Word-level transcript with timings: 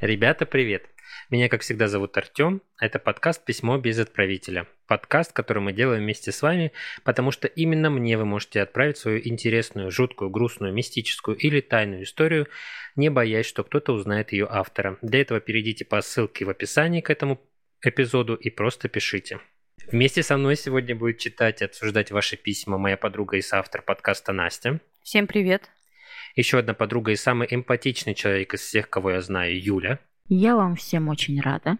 Ребята, 0.00 0.46
привет! 0.46 0.86
Меня, 1.28 1.50
как 1.50 1.60
всегда, 1.60 1.86
зовут 1.86 2.16
Артем. 2.16 2.62
Это 2.80 2.98
подкаст 2.98 3.44
«Письмо 3.44 3.76
без 3.76 3.98
отправителя». 3.98 4.66
Подкаст, 4.86 5.34
который 5.34 5.62
мы 5.62 5.74
делаем 5.74 6.04
вместе 6.04 6.32
с 6.32 6.40
вами, 6.40 6.72
потому 7.04 7.30
что 7.32 7.48
именно 7.48 7.90
мне 7.90 8.16
вы 8.16 8.24
можете 8.24 8.62
отправить 8.62 8.96
свою 8.96 9.20
интересную, 9.22 9.90
жуткую, 9.90 10.30
грустную, 10.30 10.72
мистическую 10.72 11.36
или 11.36 11.60
тайную 11.60 12.04
историю, 12.04 12.48
не 12.96 13.10
боясь, 13.10 13.44
что 13.44 13.62
кто-то 13.62 13.92
узнает 13.92 14.32
ее 14.32 14.46
автора. 14.48 14.96
Для 15.02 15.20
этого 15.20 15.38
перейдите 15.38 15.84
по 15.84 16.00
ссылке 16.00 16.46
в 16.46 16.48
описании 16.48 17.02
к 17.02 17.10
этому 17.10 17.38
эпизоду 17.84 18.36
и 18.36 18.48
просто 18.48 18.88
пишите. 18.88 19.40
Вместе 19.92 20.22
со 20.22 20.38
мной 20.38 20.56
сегодня 20.56 20.96
будет 20.96 21.18
читать 21.18 21.60
и 21.60 21.66
обсуждать 21.66 22.10
ваши 22.10 22.38
письма 22.38 22.78
моя 22.78 22.96
подруга 22.96 23.36
и 23.36 23.42
соавтор 23.42 23.82
подкаста 23.82 24.32
Настя. 24.32 24.80
Всем 25.02 25.26
привет. 25.26 25.68
Еще 26.34 26.58
одна 26.58 26.74
подруга 26.74 27.12
и 27.12 27.16
самый 27.16 27.48
эмпатичный 27.50 28.14
человек 28.14 28.54
из 28.54 28.60
всех, 28.60 28.88
кого 28.88 29.12
я 29.12 29.20
знаю, 29.20 29.62
Юля. 29.62 29.98
Я 30.28 30.56
вам 30.56 30.76
всем 30.76 31.08
очень 31.08 31.40
рада. 31.40 31.78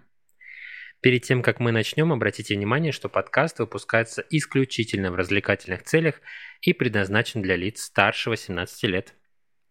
Перед 1.00 1.22
тем, 1.22 1.42
как 1.42 1.60
мы 1.60 1.72
начнем, 1.72 2.12
обратите 2.12 2.54
внимание, 2.54 2.92
что 2.92 3.08
подкаст 3.08 3.58
выпускается 3.58 4.22
исключительно 4.28 5.10
в 5.10 5.14
развлекательных 5.14 5.84
целях 5.84 6.16
и 6.60 6.74
предназначен 6.74 7.40
для 7.40 7.56
лиц 7.56 7.82
старше 7.82 8.28
18 8.28 8.82
лет. 8.84 9.14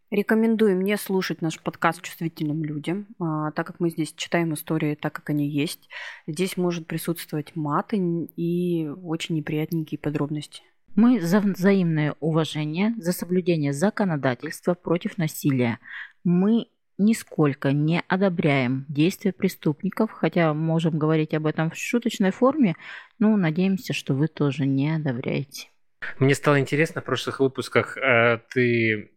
Рекомендуем 0.10 0.82
не 0.82 0.98
слушать 0.98 1.44
наш 1.44 1.60
подкаст 1.60 2.02
чувствительным 2.02 2.64
людям, 2.64 3.06
а, 3.20 3.52
так 3.52 3.68
как 3.68 3.80
мы 3.80 3.92
здесь 3.92 4.12
читаем 4.14 4.56
истории 4.56 4.96
так, 4.96 5.14
как 5.14 5.30
они 5.30 5.48
есть. 5.48 5.88
Здесь 6.26 6.58
может 6.58 6.88
присутствовать 6.88 7.56
маты 7.56 7.98
и 8.36 8.88
очень 8.88 9.36
неприятненькие 9.36 10.00
подробности. 10.00 10.64
Мы 10.96 11.22
за 11.22 11.40
взаимное 11.40 12.16
уважение, 12.20 12.94
за 12.98 13.12
соблюдение 13.12 13.74
законодательства 13.74 14.74
против 14.74 15.18
насилия. 15.18 15.80
Мы 16.24 16.68
нисколько 16.98 17.72
не 17.72 18.04
одобряем 18.08 18.86
действия 18.90 19.32
преступников, 19.32 20.12
хотя 20.12 20.54
можем 20.54 21.00
говорить 21.00 21.34
об 21.34 21.48
этом 21.48 21.72
в 21.72 21.76
шуточной 21.76 22.32
форме, 22.32 22.76
но 23.20 23.36
надеемся, 23.38 23.94
что 23.94 24.14
вы 24.14 24.28
тоже 24.28 24.66
не 24.66 24.96
одобряете. 24.96 25.70
Мне 26.18 26.36
стало 26.36 26.60
интересно, 26.60 27.02
в 27.02 27.06
прошлых 27.06 27.40
выпусках 27.40 27.98
э, 27.98 28.40
ты 28.54 29.12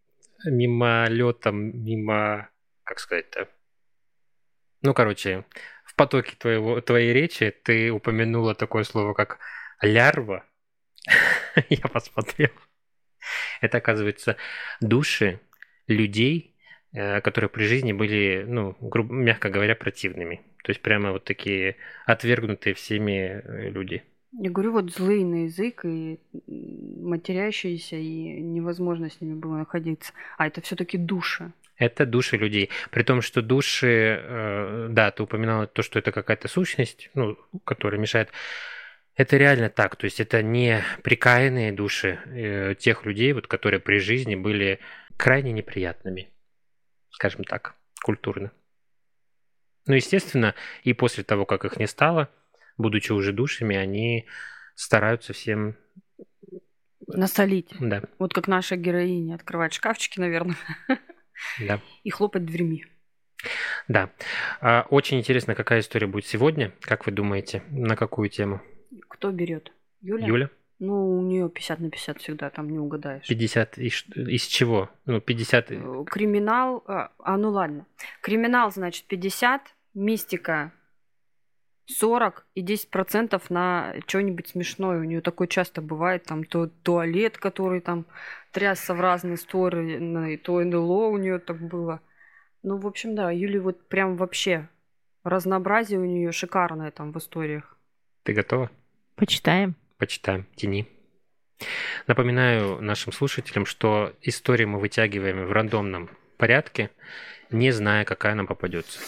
мимолетом, 0.44 1.84
мимо, 1.84 2.50
как 2.84 2.98
сказать-то, 2.98 3.48
ну, 4.82 4.94
короче, 4.94 5.44
в 5.84 5.94
потоке 5.94 6.34
твоего, 6.36 6.80
твоей 6.80 7.12
речи 7.12 7.54
ты 7.64 7.90
упомянула 7.92 8.54
такое 8.54 8.82
слово, 8.82 9.14
как 9.14 9.38
лярва. 9.80 10.44
Я 11.68 11.88
посмотрел. 11.88 12.50
Это, 13.60 13.78
оказывается, 13.78 14.36
души 14.80 15.40
людей, 15.86 16.54
э, 16.92 17.20
которые 17.20 17.50
при 17.50 17.64
жизни 17.64 17.92
были, 17.92 18.44
ну, 18.46 18.76
грубо, 18.80 19.12
мягко 19.14 19.48
говоря, 19.48 19.74
противными. 19.74 20.40
То 20.64 20.70
есть 20.70 20.80
прямо 20.80 21.12
вот 21.12 21.24
такие 21.24 21.76
отвергнутые 22.06 22.74
всеми 22.74 23.42
э, 23.44 23.70
люди. 23.70 24.02
Я 24.32 24.50
говорю, 24.50 24.72
вот 24.72 24.90
злые 24.90 25.26
на 25.26 25.44
язык 25.44 25.84
и 25.84 26.18
матерящиеся, 26.46 27.96
и 27.96 28.40
невозможно 28.40 29.10
с 29.10 29.20
ними 29.20 29.34
было 29.34 29.58
находиться. 29.58 30.12
А 30.38 30.46
это 30.46 30.62
все-таки 30.62 30.96
души. 30.96 31.52
Это 31.76 32.06
души 32.06 32.36
людей. 32.36 32.70
При 32.90 33.02
том, 33.02 33.22
что 33.22 33.42
души, 33.42 34.20
э, 34.22 34.88
да, 34.90 35.10
ты 35.10 35.22
упоминала 35.22 35.66
то, 35.66 35.82
что 35.82 35.98
это 35.98 36.12
какая-то 36.12 36.48
сущность, 36.48 37.10
ну, 37.14 37.36
которая 37.64 38.00
мешает. 38.00 38.30
Это 39.14 39.36
реально 39.36 39.68
так. 39.68 39.96
То 39.96 40.06
есть 40.06 40.20
это 40.20 40.42
не 40.42 40.82
прикаянные 41.02 41.72
души 41.72 42.18
э, 42.26 42.74
тех 42.78 43.04
людей, 43.04 43.32
вот, 43.32 43.46
которые 43.46 43.80
при 43.80 43.98
жизни 43.98 44.34
были 44.34 44.80
крайне 45.16 45.52
неприятными, 45.52 46.30
скажем 47.10 47.44
так, 47.44 47.74
культурно. 48.02 48.52
Ну, 49.86 49.94
естественно, 49.94 50.54
и 50.84 50.92
после 50.92 51.24
того, 51.24 51.44
как 51.44 51.64
их 51.64 51.76
не 51.76 51.86
стало– 51.86 52.30
будучи 52.78 53.12
уже 53.12 53.32
душами, 53.32 53.76
они 53.76 54.26
стараются 54.74 55.32
всем 55.32 55.76
насолить. 57.06 57.70
Да. 57.80 58.02
Вот 58.18 58.34
как 58.34 58.48
наша 58.48 58.76
героиня 58.76 59.34
открывать 59.34 59.72
шкафчики, 59.72 60.20
наверное. 60.20 60.56
Да. 61.58 61.80
И 62.04 62.10
хлопать 62.10 62.44
дверьми. 62.44 62.84
Да. 63.88 64.10
А, 64.60 64.86
очень 64.90 65.18
интересно, 65.18 65.56
какая 65.56 65.80
история 65.80 66.06
будет 66.06 66.24
сегодня. 66.24 66.72
Как 66.82 67.06
вы 67.06 67.10
думаете, 67.10 67.64
на 67.70 67.96
какую 67.96 68.28
тему? 68.28 68.62
Кто 69.08 69.30
берет? 69.30 69.72
Юля? 70.00 70.26
Юля? 70.26 70.50
Ну, 70.78 71.18
у 71.18 71.22
нее 71.22 71.48
50 71.48 71.80
на 71.80 71.90
50 71.90 72.18
всегда, 72.18 72.50
там 72.50 72.68
не 72.68 72.78
угадаешь. 72.78 73.26
50 73.28 73.78
из, 73.78 74.04
из 74.16 74.42
чего? 74.46 74.90
Ну, 75.06 75.20
50... 75.20 75.70
Э, 75.70 76.04
криминал... 76.06 76.82
А, 76.88 77.12
а, 77.18 77.36
ну 77.36 77.50
ладно. 77.50 77.86
Криминал, 78.20 78.72
значит, 78.72 79.04
50, 79.06 79.62
мистика 79.94 80.72
40 81.86 82.46
и 82.54 82.64
10% 82.64 83.40
на 83.48 83.94
что-нибудь 84.08 84.48
смешное. 84.48 84.98
У 84.98 85.04
нее 85.04 85.20
такое 85.20 85.46
часто 85.46 85.82
бывает, 85.82 86.24
там 86.24 86.42
то 86.42 86.66
туалет, 86.66 87.38
который 87.38 87.80
там 87.80 88.06
трясся 88.50 88.94
в 88.94 89.00
разные 89.00 89.36
стороны, 89.36 90.36
то 90.38 90.60
НЛО 90.60 91.08
у 91.08 91.16
нее 91.16 91.38
так 91.38 91.60
было. 91.60 92.00
Ну, 92.62 92.76
в 92.76 92.86
общем, 92.86 93.14
да, 93.14 93.30
Юли 93.30 93.58
вот 93.58 93.86
прям 93.88 94.16
вообще 94.16 94.68
разнообразие 95.24 96.00
у 96.00 96.04
нее 96.04 96.32
шикарное 96.32 96.90
там 96.90 97.12
в 97.12 97.18
историях. 97.18 97.78
Ты 98.22 98.32
готова? 98.32 98.70
Почитаем. 99.22 99.76
Почитаем. 99.98 100.48
Тяни. 100.56 100.88
Напоминаю 102.08 102.82
нашим 102.82 103.12
слушателям, 103.12 103.66
что 103.66 104.12
истории 104.20 104.64
мы 104.64 104.80
вытягиваем 104.80 105.46
в 105.46 105.52
рандомном 105.52 106.10
порядке, 106.38 106.90
не 107.48 107.70
зная, 107.70 108.04
какая 108.04 108.34
нам 108.34 108.48
попадется. 108.48 108.98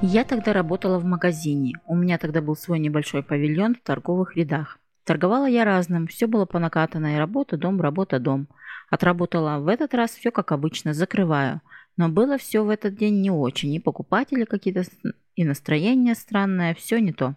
Я 0.00 0.24
тогда 0.24 0.54
работала 0.54 0.98
в 0.98 1.04
магазине. 1.04 1.74
У 1.84 1.94
меня 1.94 2.16
тогда 2.16 2.40
был 2.40 2.56
свой 2.56 2.78
небольшой 2.78 3.22
павильон 3.22 3.74
в 3.74 3.82
торговых 3.82 4.34
рядах. 4.38 4.78
Торговала 5.04 5.44
я 5.44 5.66
разным, 5.66 6.06
все 6.06 6.26
было 6.26 6.46
по 6.46 6.58
накатанной. 6.58 7.18
Работа, 7.18 7.58
дом, 7.58 7.82
работа, 7.82 8.18
дом. 8.18 8.48
Отработала 8.88 9.58
в 9.58 9.68
этот 9.68 9.92
раз 9.92 10.12
все 10.12 10.30
как 10.30 10.52
обычно, 10.52 10.94
закрываю. 10.94 11.60
Но 11.96 12.08
было 12.08 12.38
все 12.38 12.64
в 12.64 12.70
этот 12.70 12.96
день 12.96 13.20
не 13.20 13.30
очень. 13.30 13.72
И 13.74 13.80
покупатели 13.80 14.44
какие-то, 14.44 14.84
и 15.34 15.44
настроение 15.44 16.14
странное, 16.14 16.74
все 16.74 16.98
не 17.00 17.12
то. 17.12 17.34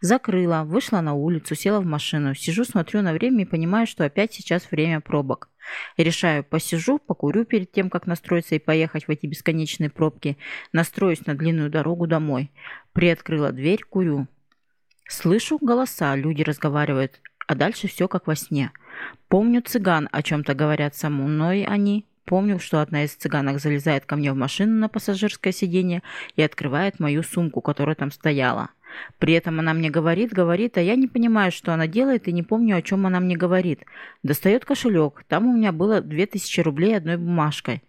Закрыла, 0.00 0.64
вышла 0.64 1.00
на 1.00 1.14
улицу, 1.14 1.54
села 1.54 1.80
в 1.80 1.86
машину. 1.86 2.34
Сижу, 2.34 2.64
смотрю 2.64 3.02
на 3.02 3.12
время 3.12 3.42
и 3.42 3.48
понимаю, 3.48 3.86
что 3.86 4.04
опять 4.04 4.34
сейчас 4.34 4.70
время 4.70 5.00
пробок. 5.00 5.48
Решаю, 5.96 6.44
посижу, 6.44 6.98
покурю 6.98 7.44
перед 7.44 7.72
тем, 7.72 7.90
как 7.90 8.06
настроиться 8.06 8.54
и 8.54 8.60
поехать 8.60 9.06
в 9.06 9.10
эти 9.10 9.26
бесконечные 9.26 9.90
пробки. 9.90 10.36
Настроюсь 10.72 11.26
на 11.26 11.34
длинную 11.34 11.70
дорогу 11.70 12.06
домой. 12.06 12.52
Приоткрыла 12.92 13.52
дверь, 13.52 13.82
курю. 13.82 14.28
Слышу 15.08 15.58
голоса, 15.60 16.16
люди 16.16 16.42
разговаривают, 16.42 17.20
а 17.46 17.54
дальше 17.54 17.88
все 17.88 18.08
как 18.08 18.26
во 18.26 18.34
сне. 18.34 18.72
Помню 19.28 19.62
цыган, 19.62 20.08
о 20.12 20.22
чем-то 20.22 20.54
говорят 20.54 20.94
со 20.96 21.08
мной 21.08 21.64
они. 21.64 22.06
Помню, 22.26 22.58
что 22.58 22.80
одна 22.80 23.04
из 23.04 23.14
цыганок 23.14 23.60
залезает 23.60 24.04
ко 24.04 24.16
мне 24.16 24.32
в 24.32 24.36
машину 24.36 24.72
на 24.78 24.88
пассажирское 24.88 25.52
сиденье 25.52 26.02
и 26.34 26.42
открывает 26.42 26.98
мою 26.98 27.22
сумку, 27.22 27.60
которая 27.60 27.94
там 27.94 28.10
стояла. 28.10 28.70
При 29.18 29.34
этом 29.34 29.60
она 29.60 29.72
мне 29.74 29.90
говорит, 29.90 30.32
говорит, 30.32 30.76
а 30.76 30.80
я 30.80 30.96
не 30.96 31.06
понимаю, 31.06 31.52
что 31.52 31.72
она 31.72 31.86
делает 31.86 32.26
и 32.26 32.32
не 32.32 32.42
помню, 32.42 32.76
о 32.76 32.82
чем 32.82 33.06
она 33.06 33.20
мне 33.20 33.36
говорит. 33.36 33.84
Достает 34.24 34.64
кошелек. 34.64 35.22
Там 35.28 35.46
у 35.46 35.56
меня 35.56 35.70
было 35.70 36.00
2000 36.00 36.60
рублей 36.62 36.96
одной 36.96 37.16
бумажкой. 37.16 37.82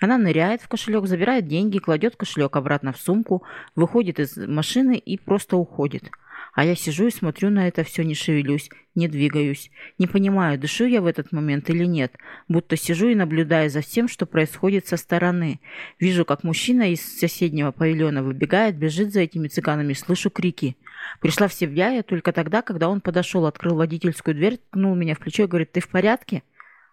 Она 0.00 0.18
ныряет 0.18 0.60
в 0.60 0.68
кошелек, 0.68 1.06
забирает 1.06 1.46
деньги, 1.46 1.78
кладет 1.78 2.16
кошелек 2.16 2.56
обратно 2.56 2.92
в 2.92 2.98
сумку, 2.98 3.44
выходит 3.76 4.18
из 4.18 4.36
машины 4.36 4.96
и 4.96 5.16
просто 5.18 5.56
уходит. 5.56 6.10
А 6.54 6.64
я 6.64 6.76
сижу 6.76 7.08
и 7.08 7.10
смотрю 7.10 7.50
на 7.50 7.66
это 7.66 7.82
все, 7.82 8.04
не 8.04 8.14
шевелюсь, 8.14 8.70
не 8.94 9.08
двигаюсь. 9.08 9.72
Не 9.98 10.06
понимаю, 10.06 10.56
дышу 10.56 10.86
я 10.86 11.02
в 11.02 11.06
этот 11.06 11.32
момент 11.32 11.68
или 11.68 11.84
нет. 11.84 12.16
Будто 12.46 12.76
сижу 12.76 13.08
и 13.08 13.16
наблюдаю 13.16 13.70
за 13.70 13.80
всем, 13.80 14.06
что 14.06 14.24
происходит 14.24 14.86
со 14.86 14.96
стороны. 14.96 15.58
Вижу, 15.98 16.24
как 16.24 16.44
мужчина 16.44 16.92
из 16.92 17.00
соседнего 17.18 17.72
павильона 17.72 18.22
выбегает, 18.22 18.76
бежит 18.76 19.12
за 19.12 19.20
этими 19.20 19.48
цыганами, 19.48 19.94
слышу 19.94 20.30
крики. 20.30 20.76
Пришла 21.20 21.48
в 21.48 21.54
себя 21.54 21.90
я 21.90 22.04
только 22.04 22.32
тогда, 22.32 22.62
когда 22.62 22.88
он 22.88 23.00
подошел, 23.00 23.46
открыл 23.46 23.74
водительскую 23.74 24.34
дверь, 24.34 24.58
ткнул 24.58 24.94
меня 24.94 25.16
в 25.16 25.18
плечо 25.18 25.44
и 25.44 25.48
говорит, 25.48 25.72
ты 25.72 25.80
в 25.80 25.88
порядке? 25.88 26.44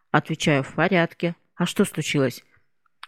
Отвечаю, 0.09 0.63
в 0.63 0.73
порядке. 0.73 1.35
А 1.55 1.67
что 1.67 1.85
случилось? 1.85 2.43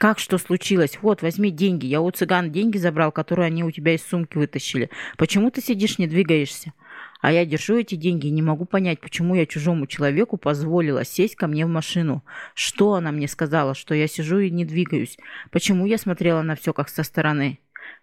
Как 0.04 0.20
что 0.20 0.38
случилось? 0.38 1.00
Вот, 1.02 1.22
возьми 1.22 1.50
деньги. 1.50 1.86
Я 1.86 2.02
у 2.02 2.12
цыган 2.12 2.52
деньги 2.52 2.76
забрал, 2.76 3.14
которые 3.14 3.46
они 3.46 3.64
у 3.64 3.72
тебя 3.72 3.96
из 3.96 4.06
сумки 4.06 4.38
вытащили. 4.38 4.90
Почему 5.18 5.50
ты 5.50 5.62
сидишь, 5.62 5.98
не 5.98 6.08
двигаешься? 6.08 6.74
А 7.22 7.32
я 7.32 7.46
держу 7.46 7.78
эти 7.78 7.96
деньги 7.96 8.28
и 8.28 8.32
не 8.32 8.42
могу 8.42 8.66
понять, 8.66 9.00
почему 9.00 9.34
я 9.34 9.46
чужому 9.46 9.88
человеку 9.88 10.36
позволила 10.36 11.06
сесть 11.06 11.38
ко 11.38 11.48
мне 11.48 11.66
в 11.66 11.70
машину. 11.70 12.22
Что 12.54 12.96
она 12.96 13.14
мне 13.14 13.30
сказала, 13.30 13.74
что 13.76 13.96
я 13.96 14.08
сижу 14.08 14.40
и 14.40 14.50
не 14.50 14.66
двигаюсь? 14.66 15.18
Почему 15.52 15.86
я 15.86 15.98
смотрела 15.98 16.42
на 16.42 16.58
все 16.58 16.74
как 16.74 16.90
со 16.90 17.04
стороны? 17.04 17.60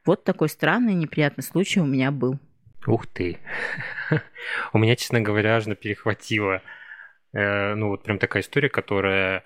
Вот 0.07 0.25
такой 0.25 0.49
странный 0.49 0.95
неприятный 0.95 1.45
случай 1.45 1.81
у 1.81 1.87
меня 1.87 2.11
был. 2.11 2.39
Ух 2.87 3.07
ты. 3.09 3.41
У 4.73 4.79
меня, 4.79 4.97
честно 4.97 5.21
говоря, 5.21 5.57
аж 5.57 5.67
перехватило. 5.79 6.63
Э, 7.35 7.75
ну, 7.75 7.89
вот 7.89 8.05
прям 8.05 8.19
такая 8.19 8.43
история, 8.43 8.71
которая 8.71 9.45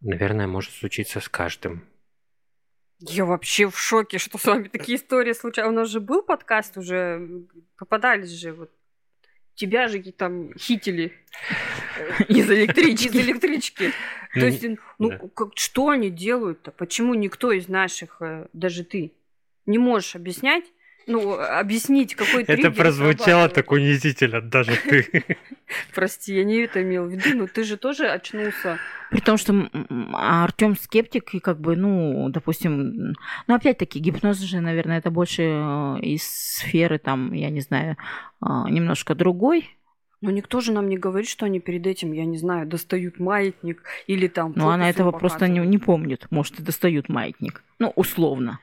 наверное, 0.00 0.46
может 0.46 0.72
случиться 0.72 1.20
с 1.20 1.28
каждым. 1.28 1.86
Я 3.00 3.24
вообще 3.24 3.68
в 3.68 3.78
шоке, 3.78 4.18
что 4.18 4.38
с 4.38 4.44
вами 4.44 4.68
такие 4.68 4.98
истории 4.98 5.32
случаются. 5.32 5.70
У 5.70 5.74
нас 5.74 5.88
же 5.88 6.00
был 6.00 6.22
подкаст 6.22 6.76
уже, 6.76 7.44
попадались 7.76 8.30
же 8.30 8.52
вот 8.52 8.70
тебя 9.58 9.88
же 9.88 10.00
там 10.12 10.54
хитили 10.56 11.12
из 12.28 12.50
электрички. 12.50 13.08
Из 13.08 13.16
электрички. 13.16 13.92
То 14.34 14.46
есть, 14.46 14.64
ну, 14.98 15.28
как, 15.30 15.52
что 15.56 15.88
они 15.88 16.10
делают-то? 16.10 16.70
Почему 16.70 17.14
никто 17.14 17.50
из 17.52 17.68
наших, 17.68 18.22
э, 18.22 18.46
даже 18.52 18.84
ты, 18.84 19.12
не 19.66 19.78
можешь 19.78 20.14
объяснять, 20.14 20.64
ну, 21.08 21.38
объяснить, 21.38 22.14
какой 22.14 22.44
Это 22.44 22.70
прозвучало 22.70 23.48
так 23.48 23.72
унизительно, 23.72 24.40
даже 24.40 24.76
ты. 24.76 25.24
Прости, 25.94 26.34
я 26.34 26.44
не 26.44 26.58
это 26.58 26.82
имел 26.82 27.06
в 27.06 27.10
виду, 27.10 27.36
но 27.36 27.46
ты 27.46 27.64
же 27.64 27.76
тоже 27.76 28.08
очнулся. 28.08 28.78
При 29.10 29.20
том, 29.20 29.38
что 29.38 29.70
Артем 30.12 30.76
скептик, 30.76 31.34
и 31.34 31.40
как 31.40 31.58
бы, 31.60 31.76
ну, 31.76 32.28
допустим, 32.28 33.14
ну, 33.46 33.54
опять-таки, 33.54 33.98
гипноз 33.98 34.38
же, 34.38 34.60
наверное, 34.60 34.98
это 34.98 35.10
больше 35.10 35.42
э, 35.42 36.00
из 36.02 36.22
сферы, 36.24 36.98
там, 36.98 37.32
я 37.32 37.48
не 37.48 37.60
знаю, 37.60 37.96
а, 38.40 38.68
немножко 38.68 39.14
другой, 39.14 39.78
но 40.20 40.30
никто 40.30 40.60
же 40.60 40.72
нам 40.72 40.88
не 40.88 40.98
говорит, 40.98 41.28
что 41.28 41.46
они 41.46 41.60
перед 41.60 41.86
этим, 41.86 42.12
я 42.12 42.24
не 42.24 42.36
знаю, 42.36 42.66
достают 42.66 43.20
маятник 43.20 43.82
или 44.06 44.26
там... 44.26 44.52
Ну, 44.56 44.68
она 44.68 44.90
этого 44.90 45.12
просто 45.12 45.48
не, 45.48 45.60
не 45.60 45.78
помнит. 45.78 46.26
Может, 46.30 46.58
и 46.58 46.62
достают 46.62 47.08
маятник. 47.08 47.62
Ну, 47.78 47.92
условно. 47.94 48.58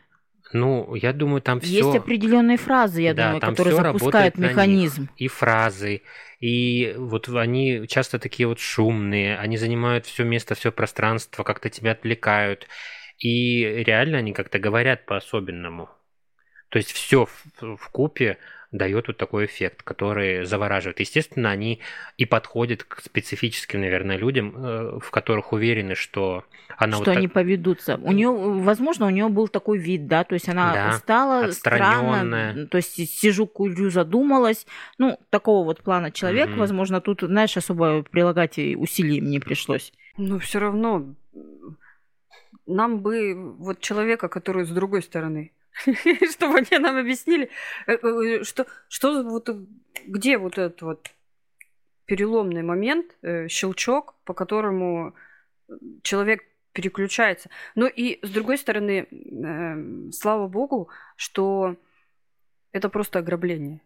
Ну, 0.54 0.96
я 0.96 1.12
думаю, 1.12 1.42
там 1.42 1.60
все... 1.60 1.78
Есть 1.78 1.96
определенные 1.96 2.58
фразы, 2.58 3.02
я 3.02 3.14
да, 3.14 3.34
думаю, 3.34 3.42
которые 3.42 3.76
запускают 3.76 4.38
механизм. 4.38 5.10
И 5.18 5.28
фразы, 5.28 6.02
и 6.40 6.94
вот 6.98 7.28
они 7.30 7.88
часто 7.88 8.20
такие 8.20 8.48
вот 8.48 8.60
шумные, 8.60 9.38
они 9.38 9.58
занимают 9.58 10.06
все 10.06 10.24
место, 10.24 10.56
все 10.56 10.72
пространство, 10.72 11.44
как-то 11.44 11.70
тебя 11.70 11.92
отвлекают. 11.92 12.68
И 13.18 13.62
реально 13.64 14.18
они 14.18 14.34
как-то 14.34 14.60
говорят 14.60 15.06
по-особенному. 15.06 15.90
То 16.70 16.78
есть 16.78 16.92
все 16.92 17.26
в, 17.26 17.78
в 17.78 17.90
купе 17.90 18.38
дает 18.78 19.08
вот 19.08 19.18
такой 19.18 19.46
эффект, 19.46 19.84
который 19.84 20.46
завораживает. 20.46 21.00
Естественно, 21.00 21.50
они 21.50 21.80
и 22.18 22.26
подходят 22.26 22.84
к 22.84 23.02
специфическим, 23.02 23.82
наверное, 23.82 24.18
людям, 24.18 24.54
э, 24.56 25.00
в 25.00 25.12
которых 25.12 25.54
уверены, 25.54 25.96
что 25.96 26.44
она 26.78 26.98
что 26.98 27.06
вот 27.06 27.18
они 27.18 27.28
так... 27.28 27.34
поведутся. 27.34 28.00
У 28.02 28.12
нее, 28.12 28.30
возможно, 28.30 29.08
у 29.08 29.10
нее 29.10 29.28
был 29.30 29.48
такой 29.48 29.78
вид, 29.78 30.08
да, 30.08 30.24
то 30.24 30.34
есть 30.34 30.50
она 30.50 30.74
да, 30.74 30.92
стала 30.94 31.52
странно, 31.52 32.68
то 32.68 32.78
есть 32.78 32.96
сижу, 33.10 33.48
курю, 33.48 33.90
задумалась, 33.90 34.66
ну 34.98 35.18
такого 35.30 35.66
вот 35.66 35.82
плана 35.82 36.12
человек, 36.12 36.50
mm 36.50 36.56
возможно, 36.56 37.02
тут, 37.02 37.22
знаешь, 37.22 37.58
особо 37.58 38.04
прилагать 38.04 38.58
усилий 38.58 39.22
мне 39.22 39.40
пришлось. 39.40 39.92
Но 40.18 40.40
все 40.40 40.60
равно 40.60 41.16
нам 42.66 43.00
бы 43.02 43.54
вот 43.58 43.80
человека, 43.80 44.28
который 44.30 44.66
с 44.66 44.70
другой 44.70 45.04
стороны 45.04 45.52
чтобы 46.32 46.58
они 46.58 46.78
нам 46.80 46.98
объяснили, 46.98 47.50
э, 47.88 47.94
э, 47.94 48.44
что, 48.44 48.66
что 48.88 49.24
вот, 49.24 49.50
где 50.06 50.38
вот 50.38 50.58
этот 50.58 50.82
вот 50.82 51.12
переломный 52.06 52.64
момент, 52.64 53.16
э, 53.22 53.48
щелчок, 53.48 54.16
по 54.24 54.34
которому 54.34 55.16
человек 56.04 56.44
переключается. 56.74 57.50
Ну 57.76 57.88
и 57.88 58.20
с 58.26 58.30
другой 58.30 58.58
стороны, 58.58 59.08
слава 60.12 60.48
богу, 60.48 60.90
что 61.16 61.78
это 62.72 62.90
просто 62.90 63.20
ограбление. 63.20 63.80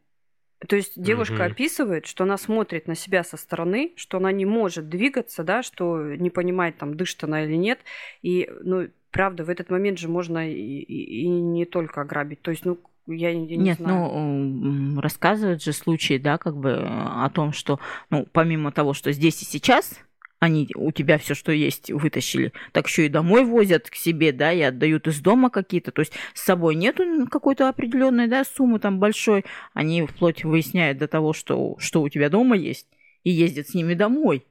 То 0.68 0.76
есть 0.76 1.02
девушка 1.02 1.36
mm-hmm. 1.36 1.52
описывает, 1.52 2.06
что 2.06 2.26
она 2.26 2.38
смотрит 2.38 2.88
на 2.88 2.96
себя 2.96 3.24
со 3.24 3.38
стороны, 3.38 3.94
что 3.96 4.18
она 4.18 4.32
не 4.34 4.46
может 4.46 4.90
двигаться, 4.90 5.44
да, 5.44 5.64
что 5.64 6.16
не 6.16 6.30
понимает, 6.30 6.78
там, 6.78 6.96
дышит 6.96 7.24
она 7.24 7.46
или 7.46 7.56
нет. 7.56 7.80
И, 8.24 8.52
ну, 8.62 8.90
правда, 9.12 9.44
в 9.44 9.50
этот 9.50 9.70
момент 9.70 10.00
же 10.00 10.08
можно 10.08 10.50
и, 10.50 10.54
и, 10.54 11.24
и 11.24 11.28
не 11.28 11.66
только 11.66 12.02
ограбить. 12.02 12.42
То 12.42 12.52
есть, 12.52 12.66
ну, 12.66 12.80
я, 13.08 13.30
я 13.30 13.36
не 13.36 13.58
Нет, 13.58 13.78
знаю. 13.78 14.12
ну, 14.12 15.02
рассказывают 15.02 15.64
же 15.64 15.74
случаи, 15.74 16.18
да, 16.18 16.38
как 16.38 16.56
бы 16.58 16.78
о 16.84 17.30
том, 17.30 17.54
что, 17.54 17.80
ну, 18.10 18.28
помимо 18.32 18.72
того, 18.72 18.94
что 18.94 19.12
здесь 19.12 19.42
и 19.42 19.46
сейчас 19.46 20.00
они 20.40 20.70
у 20.76 20.92
тебя 20.92 21.18
все, 21.18 21.36
что 21.36 21.52
есть, 21.52 21.92
вытащили, 21.92 22.54
так 22.72 22.88
еще 22.88 23.06
и 23.06 23.10
домой 23.10 23.44
возят 23.44 23.90
к 23.90 23.96
себе, 23.96 24.32
да, 24.32 24.54
и 24.54 24.62
отдают 24.62 25.08
из 25.08 25.20
дома 25.20 25.50
какие-то. 25.50 25.92
То 25.92 26.00
есть 26.00 26.14
с 26.34 26.44
собой 26.44 26.76
нету 26.76 27.04
какой-то 27.30 27.68
определенной, 27.68 28.28
да, 28.28 28.44
суммы 28.46 28.80
там 28.80 29.00
большой. 29.00 29.44
Они 29.74 30.06
вплоть 30.06 30.44
выясняют 30.44 30.98
до 30.98 31.08
того, 31.08 31.34
что, 31.34 31.76
что 31.80 32.02
у 32.02 32.10
тебя 32.10 32.30
дома 32.30 32.56
есть, 32.56 32.88
и 33.24 33.32
ездят 33.32 33.68
с 33.68 33.74
ними 33.74 33.94
домой. 33.96 34.46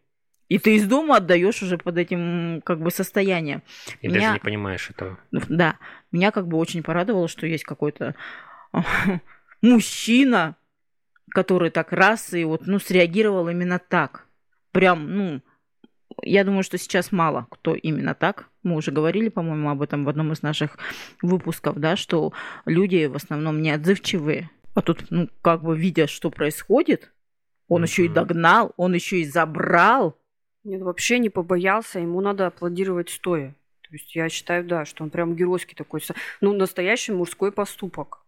И 0.49 0.59
ты 0.59 0.77
из 0.77 0.87
дома 0.87 1.17
отдаешь 1.17 1.63
уже 1.63 1.77
под 1.77 1.99
этим 1.99 2.63
как 2.65 2.81
бы 2.81 2.91
состоянием. 2.91 3.63
И 4.01 4.09
меня... 4.09 4.21
даже 4.21 4.33
не 4.35 4.41
понимаешь 4.41 4.91
этого. 4.91 5.19
Да. 5.31 5.77
Меня 6.11 6.31
как 6.31 6.49
бы 6.49 6.57
очень 6.57 6.83
порадовало, 6.83 7.29
что 7.29 7.47
есть 7.47 7.65
какой-то 7.65 8.15
мужчина, 9.63 10.57
который 11.31 11.71
так 11.71 11.93
раз 11.93 12.33
и 12.33 12.45
вот, 12.45 12.67
ну, 12.67 12.79
среагировал 12.79 13.49
именно 13.49 13.79
так. 13.79 14.27
Прям, 14.73 15.15
ну, 15.15 15.43
я 16.23 16.45
думаю, 16.45 16.63
что 16.63 16.79
сейчас 16.79 17.13
мало 17.13 17.47
кто 17.51 17.75
именно 17.75 18.15
так. 18.15 18.49
Мы 18.63 18.75
уже 18.77 18.91
говорили, 18.91 19.29
по-моему, 19.29 19.71
об 19.71 19.83
этом 19.83 20.05
в 20.05 20.09
одном 20.09 20.33
из 20.33 20.43
наших 20.43 20.79
выпусков, 21.23 21.79
да, 21.79 21.97
что 21.97 22.33
люди 22.65 23.07
в 23.07 23.17
основном 23.17 23.63
неотзывчивые. 23.63 24.51
А 24.75 24.83
тут, 24.83 25.11
ну, 25.11 25.29
как 25.43 25.63
бы 25.63 25.77
видя, 25.77 26.07
что 26.07 26.31
происходит, 26.31 27.13
он 27.69 27.83
mm-hmm. 27.83 27.87
еще 27.87 28.05
и 28.07 28.09
догнал, 28.09 28.73
он 28.77 28.95
еще 28.95 29.21
и 29.21 29.25
забрал. 29.25 30.19
Нет, 30.69 30.83
вообще 30.83 31.19
не 31.19 31.31
побоялся, 31.31 31.99
ему 31.99 32.21
надо 32.21 32.47
аплодировать 32.47 33.09
стоя. 33.09 33.55
То 33.83 33.89
есть 33.93 34.15
я 34.15 34.29
считаю, 34.29 34.65
да, 34.65 34.85
что 34.85 35.03
он 35.03 35.09
прям 35.09 35.35
геройский 35.35 35.75
такой, 35.75 36.03
ну, 36.43 36.53
настоящий 36.53 37.13
мужской 37.13 37.53
поступок. 37.53 38.19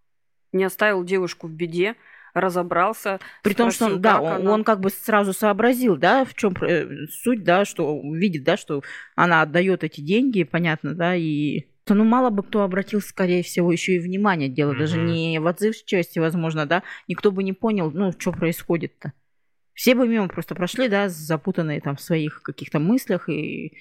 Не 0.52 0.64
оставил 0.64 1.04
девушку 1.04 1.48
в 1.48 1.52
беде, 1.52 1.96
разобрался. 2.32 3.20
При 3.42 3.52
том, 3.52 3.70
что 3.70 3.86
он, 3.86 4.00
да, 4.00 4.22
он, 4.22 4.32
она... 4.32 4.52
он 4.52 4.64
как 4.64 4.80
бы 4.80 4.88
сразу 4.88 5.34
сообразил, 5.34 5.98
да, 5.98 6.24
в 6.24 6.32
чем 6.32 6.54
э, 6.62 7.06
суть, 7.10 7.44
да, 7.44 7.66
что 7.66 8.00
видит, 8.02 8.42
да, 8.42 8.56
что 8.56 8.82
она 9.16 9.42
отдает 9.42 9.84
эти 9.84 10.00
деньги, 10.00 10.44
понятно, 10.44 10.94
да, 10.94 11.14
и 11.14 11.66
ну 11.88 12.04
мало 12.04 12.30
бы 12.30 12.42
кто 12.42 12.62
обратил, 12.62 13.02
скорее 13.02 13.42
всего, 13.42 13.70
еще 13.70 13.96
и 13.96 13.98
внимание. 13.98 14.48
Дело 14.48 14.72
mm-hmm. 14.72 14.78
даже 14.78 14.98
не 14.98 15.38
в 15.40 15.46
отзывчивости, 15.46 16.18
возможно, 16.20 16.64
да, 16.64 16.84
никто 17.06 17.30
бы 17.32 17.42
не 17.42 17.52
понял, 17.52 17.90
ну, 17.90 18.12
что 18.12 18.32
происходит-то. 18.32 19.12
Все 19.74 19.94
бы 19.94 20.06
мимо 20.06 20.28
просто 20.28 20.54
прошли, 20.54 20.88
да, 20.88 21.08
запутанные 21.08 21.80
там 21.80 21.96
в 21.96 22.00
своих 22.00 22.42
каких-то 22.42 22.78
мыслях 22.78 23.28
и 23.28 23.78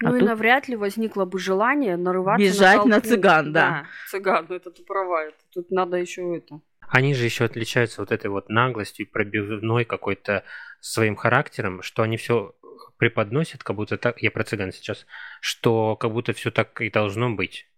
ну 0.00 0.12
а 0.12 0.16
и 0.16 0.20
тут... 0.20 0.28
навряд 0.28 0.68
ли 0.68 0.76
возникло 0.76 1.24
бы 1.24 1.38
желание 1.38 1.96
нарываться 1.96 2.46
бежать 2.46 2.84
на, 2.84 2.96
на 2.96 3.00
цыган, 3.00 3.52
да. 3.52 3.68
да. 3.70 3.86
Цыган, 4.08 4.46
ну 4.48 4.54
это 4.54 4.70
ты 4.70 4.84
права, 4.84 5.24
это, 5.24 5.38
тут 5.52 5.70
надо 5.70 5.96
еще 5.96 6.36
это. 6.36 6.60
Они 6.88 7.14
же 7.14 7.24
еще 7.24 7.44
отличаются 7.44 8.00
вот 8.00 8.12
этой 8.12 8.28
вот 8.28 8.48
наглостью 8.48 9.06
и 9.06 9.08
пробивной 9.08 9.84
какой-то 9.84 10.44
своим 10.80 11.16
характером, 11.16 11.82
что 11.82 12.02
они 12.02 12.16
все 12.16 12.54
преподносят, 12.96 13.62
как 13.62 13.76
будто 13.76 13.98
так, 13.98 14.22
я 14.22 14.30
про 14.30 14.44
цыган 14.44 14.72
сейчас, 14.72 15.06
что 15.40 15.96
как 15.96 16.12
будто 16.12 16.32
все 16.32 16.50
так 16.50 16.80
и 16.80 16.90
должно 16.90 17.30
быть. 17.30 17.68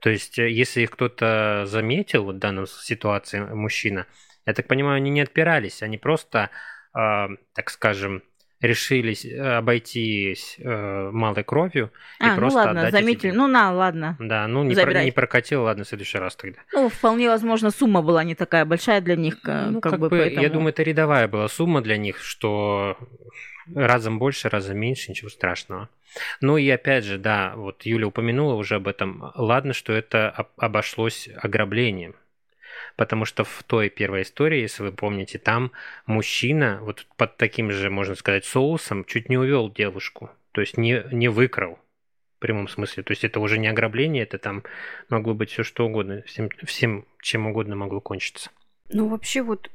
То 0.00 0.10
есть, 0.10 0.38
э, 0.38 0.50
если 0.50 0.82
их 0.82 0.90
кто-то 0.90 1.64
заметил, 1.66 2.24
вот 2.24 2.36
в 2.36 2.38
данной 2.38 2.66
ситуации 2.66 3.40
мужчина, 3.40 4.06
я 4.50 4.54
так 4.54 4.66
понимаю, 4.66 4.96
они 4.96 5.10
не 5.10 5.20
отпирались, 5.20 5.82
они 5.82 5.98
просто, 5.98 6.50
э, 6.94 7.28
так 7.54 7.70
скажем, 7.70 8.22
решились 8.60 9.24
э, 9.24 9.56
обойтись 9.56 10.56
э, 10.58 11.10
малой 11.12 11.44
кровью 11.44 11.90
и 12.20 12.24
а, 12.24 12.32
ну 12.32 12.36
просто 12.36 12.58
ну 12.58 12.64
ладно, 12.66 12.80
отдать 12.80 12.92
заметили. 12.92 13.30
Ну 13.30 13.46
на, 13.46 13.72
ладно. 13.72 14.16
Да, 14.18 14.46
ну 14.46 14.62
не, 14.62 14.74
про, 14.74 15.02
не 15.02 15.12
прокатил, 15.12 15.62
ладно, 15.62 15.84
в 15.84 15.88
следующий 15.88 16.18
раз 16.18 16.36
тогда. 16.36 16.60
Ну, 16.72 16.88
вполне 16.90 17.28
возможно, 17.28 17.70
сумма 17.70 18.02
была 18.02 18.22
не 18.22 18.34
такая 18.34 18.64
большая 18.66 19.00
для 19.00 19.16
них, 19.16 19.38
ну, 19.44 19.80
как, 19.80 19.92
как 19.92 20.00
бы, 20.00 20.10
поэтому... 20.10 20.42
Я 20.42 20.50
думаю, 20.50 20.70
это 20.70 20.82
рядовая 20.82 21.26
была 21.26 21.48
сумма 21.48 21.80
для 21.80 21.96
них, 21.96 22.18
что 22.18 22.98
разом 23.74 24.18
больше, 24.18 24.48
разом 24.48 24.78
меньше, 24.78 25.10
ничего 25.10 25.30
страшного. 25.30 25.88
Ну 26.40 26.56
и 26.56 26.68
опять 26.68 27.04
же, 27.04 27.18
да, 27.18 27.54
вот 27.56 27.82
Юля 27.86 28.08
упомянула 28.08 28.54
уже 28.54 28.76
об 28.76 28.88
этом. 28.88 29.32
Ладно, 29.36 29.72
что 29.72 29.92
это 29.92 30.30
обошлось 30.56 31.28
ограблением. 31.36 32.14
Потому 32.96 33.24
что 33.24 33.44
в 33.44 33.62
той 33.62 33.88
первой 33.88 34.22
истории, 34.22 34.60
если 34.60 34.82
вы 34.82 34.92
помните, 34.92 35.38
там 35.38 35.72
мужчина 36.06 36.78
вот 36.82 37.06
под 37.16 37.36
таким 37.36 37.70
же, 37.70 37.90
можно 37.90 38.14
сказать, 38.14 38.44
соусом 38.44 39.04
чуть 39.04 39.28
не 39.28 39.38
увел 39.38 39.70
девушку. 39.70 40.30
То 40.52 40.60
есть 40.60 40.76
не, 40.76 41.04
не 41.12 41.28
выкрал 41.28 41.78
в 42.36 42.40
прямом 42.40 42.68
смысле. 42.68 43.02
То 43.02 43.12
есть 43.12 43.24
это 43.24 43.40
уже 43.40 43.58
не 43.58 43.68
ограбление, 43.68 44.22
это 44.22 44.38
там 44.38 44.64
могло 45.08 45.34
быть 45.34 45.50
все 45.50 45.62
что 45.62 45.86
угодно, 45.86 46.22
всем, 46.26 46.48
всем 46.64 47.06
чем 47.20 47.46
угодно 47.46 47.76
могло 47.76 48.00
кончиться. 48.00 48.50
Ну 48.88 49.08
вообще 49.08 49.42
вот, 49.42 49.70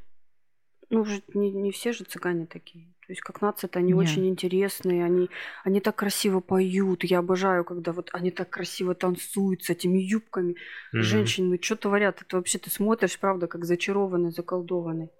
ну 0.90 1.04
же 1.04 1.22
не, 1.34 1.50
не 1.50 1.70
все 1.70 1.92
же 1.92 2.04
цыгане 2.04 2.46
такие. 2.46 2.86
То 3.06 3.12
есть 3.12 3.20
как 3.20 3.40
нация-то 3.40 3.78
они 3.78 3.92
Нет. 3.92 4.02
очень 4.02 4.28
интересные, 4.28 5.04
они, 5.04 5.30
они 5.62 5.80
так 5.80 5.94
красиво 5.94 6.40
поют. 6.40 7.04
Я 7.04 7.18
обожаю, 7.18 7.64
когда 7.64 7.92
вот 7.92 8.10
они 8.12 8.32
так 8.32 8.50
красиво 8.50 8.96
танцуют 8.96 9.62
с 9.62 9.70
этими 9.70 9.98
юбками. 9.98 10.52
Mm-hmm. 10.52 11.00
Женщины 11.02 11.58
что 11.62 11.76
творят? 11.76 12.20
Это 12.22 12.36
вообще 12.36 12.58
ты 12.58 12.68
смотришь, 12.68 13.18
правда, 13.20 13.46
как 13.46 13.64
зачарованный, 13.64 14.32
заколдованный. 14.32 15.10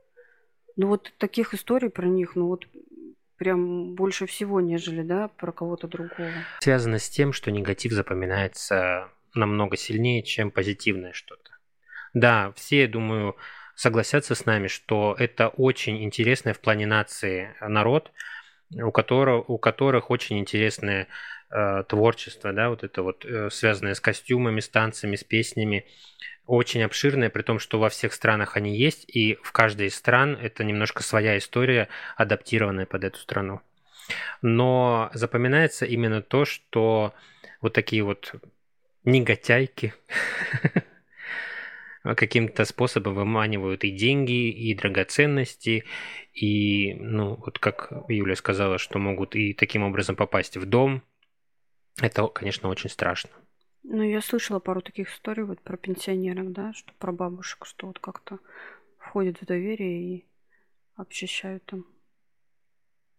Ну 0.75 0.89
вот 0.89 1.13
таких 1.19 1.55
историй 1.55 1.89
про 1.89 2.07
них, 2.07 2.35
ну 2.35 2.49
вот 2.49 2.67
прям 3.37 3.95
больше 3.95 4.27
всего, 4.27 4.61
нежели, 4.61 5.03
да, 5.03 5.29
про 5.29 5.53
кого-то 5.53 5.87
другого. 5.87 6.33
Связано 6.61 6.99
с 6.99 7.09
тем, 7.09 7.33
что 7.33 7.53
негатив 7.53 7.93
запоминается 7.93 9.11
намного 9.33 9.77
сильнее, 9.77 10.25
чем 10.25 10.51
позитивное 10.51 11.13
что-то. 11.13 11.53
Да, 12.15 12.53
все, 12.57 12.89
думаю, 12.89 13.37
согласятся 13.77 14.35
с 14.35 14.47
нами, 14.47 14.67
что 14.67 15.15
это 15.19 15.49
очень 15.49 16.03
интересный 16.03 16.55
в 16.55 16.61
плане 16.61 16.87
нации 16.87 17.55
народ, 17.61 18.11
у 18.75 18.91
которого, 18.91 19.43
у 19.43 19.59
которых 19.59 20.11
очень 20.11 20.39
интересное 20.39 21.07
э, 21.51 21.85
творчество, 21.87 22.53
да, 22.53 22.71
вот 22.71 22.83
это 22.83 23.03
вот 23.03 23.25
э, 23.25 23.51
связанное 23.51 23.95
с 23.95 24.01
костюмами, 24.01 24.61
с 24.61 24.69
танцами, 24.69 25.15
с 25.15 25.23
песнями, 25.23 25.87
очень 26.47 26.83
обширное, 26.83 27.29
при 27.29 27.43
том, 27.43 27.59
что 27.59 27.79
во 27.79 27.91
всех 27.91 28.13
странах 28.13 28.57
они 28.57 28.77
есть, 28.77 29.05
и 29.09 29.39
в 29.43 29.53
каждой 29.53 29.89
из 29.89 29.95
стран 29.95 30.39
это 30.41 30.65
немножко 30.65 31.03
своя 31.03 31.37
история, 31.39 31.89
адаптированная 32.17 32.87
под 32.87 33.05
эту 33.05 33.19
страну. 33.19 33.61
Но 34.41 35.11
запоминается 35.13 35.85
именно 35.85 36.23
то, 36.23 36.45
что 36.45 37.15
вот 37.61 37.75
такие 37.75 38.03
вот 38.03 38.35
неготяйки 39.05 39.93
каким-то 42.15 42.65
способом 42.65 43.15
выманивают 43.15 43.85
и 43.85 43.91
деньги, 43.91 44.51
и 44.51 44.75
драгоценности, 44.75 45.85
и, 46.33 46.95
ну, 46.95 47.37
вот 47.37 47.59
как 47.59 47.93
Юля 48.09 48.37
сказала, 48.37 48.79
что 48.79 48.99
могут 48.99 49.35
и 49.35 49.53
таким 49.55 49.83
образом 49.83 50.17
попасть 50.17 50.57
в 50.57 50.67
дом. 50.67 51.03
Это, 52.01 52.27
конечно, 52.29 52.69
очень 52.69 52.91
страшно. 52.91 53.31
Ну, 53.83 54.03
я 54.03 54.21
слышала 54.21 54.59
пару 54.59 54.83
таких 54.83 55.09
историй 55.09 55.45
вот 55.45 55.61
про 55.61 55.77
пенсионеров, 55.77 56.53
да, 56.53 56.73
что 56.75 56.93
про 56.99 57.13
бабушек, 57.13 57.65
что 57.67 57.87
вот 57.87 57.99
как-то 57.99 58.39
входят 58.99 59.41
в 59.41 59.47
доверие 59.47 60.03
и 60.03 60.27
обчищают 60.97 61.65
там 61.67 61.87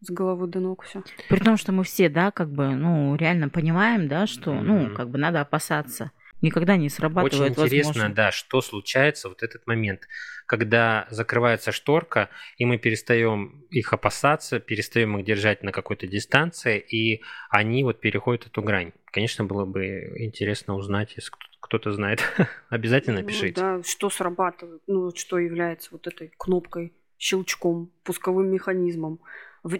с 0.01 0.11
головы 0.11 0.47
до 0.47 0.59
ног 0.59 0.83
все. 0.83 1.03
При 1.29 1.39
том, 1.39 1.57
что 1.57 1.71
мы 1.71 1.83
все, 1.83 2.09
да, 2.09 2.31
как 2.31 2.51
бы, 2.51 2.75
ну, 2.75 3.15
реально 3.15 3.49
понимаем, 3.49 4.07
да, 4.07 4.27
что, 4.27 4.53
ну, 4.53 4.93
как 4.93 5.09
бы 5.09 5.17
надо 5.17 5.41
опасаться 5.41 6.11
никогда 6.41 6.77
не 6.77 6.89
срабатывает. 6.89 7.51
Очень 7.51 7.65
интересно, 7.65 7.93
возможно. 7.93 8.15
да, 8.15 8.31
что 8.31 8.61
случается 8.61 9.29
вот 9.29 9.43
этот 9.43 9.65
момент, 9.67 10.07
когда 10.45 11.07
закрывается 11.09 11.71
шторка, 11.71 12.29
и 12.57 12.65
мы 12.65 12.77
перестаем 12.77 13.65
их 13.69 13.93
опасаться, 13.93 14.59
перестаем 14.59 15.17
их 15.17 15.25
держать 15.25 15.63
на 15.63 15.71
какой-то 15.71 16.07
дистанции, 16.07 16.79
и 16.79 17.21
они 17.49 17.83
вот 17.83 17.99
переходят 17.99 18.47
эту 18.47 18.61
грань. 18.61 18.93
Конечно, 19.11 19.45
было 19.45 19.65
бы 19.65 20.13
интересно 20.17 20.75
узнать, 20.75 21.13
если 21.15 21.31
кто-то 21.59 21.91
знает. 21.91 22.21
Обязательно 22.69 23.21
ну 23.21 23.27
пишите. 23.27 23.61
Ну, 23.61 23.77
да, 23.77 23.83
что 23.83 24.09
срабатывает, 24.09 24.81
ну, 24.87 25.11
что 25.15 25.37
является 25.37 25.89
вот 25.91 26.07
этой 26.07 26.31
кнопкой, 26.37 26.93
щелчком, 27.17 27.91
пусковым 28.03 28.49
механизмом. 28.49 29.19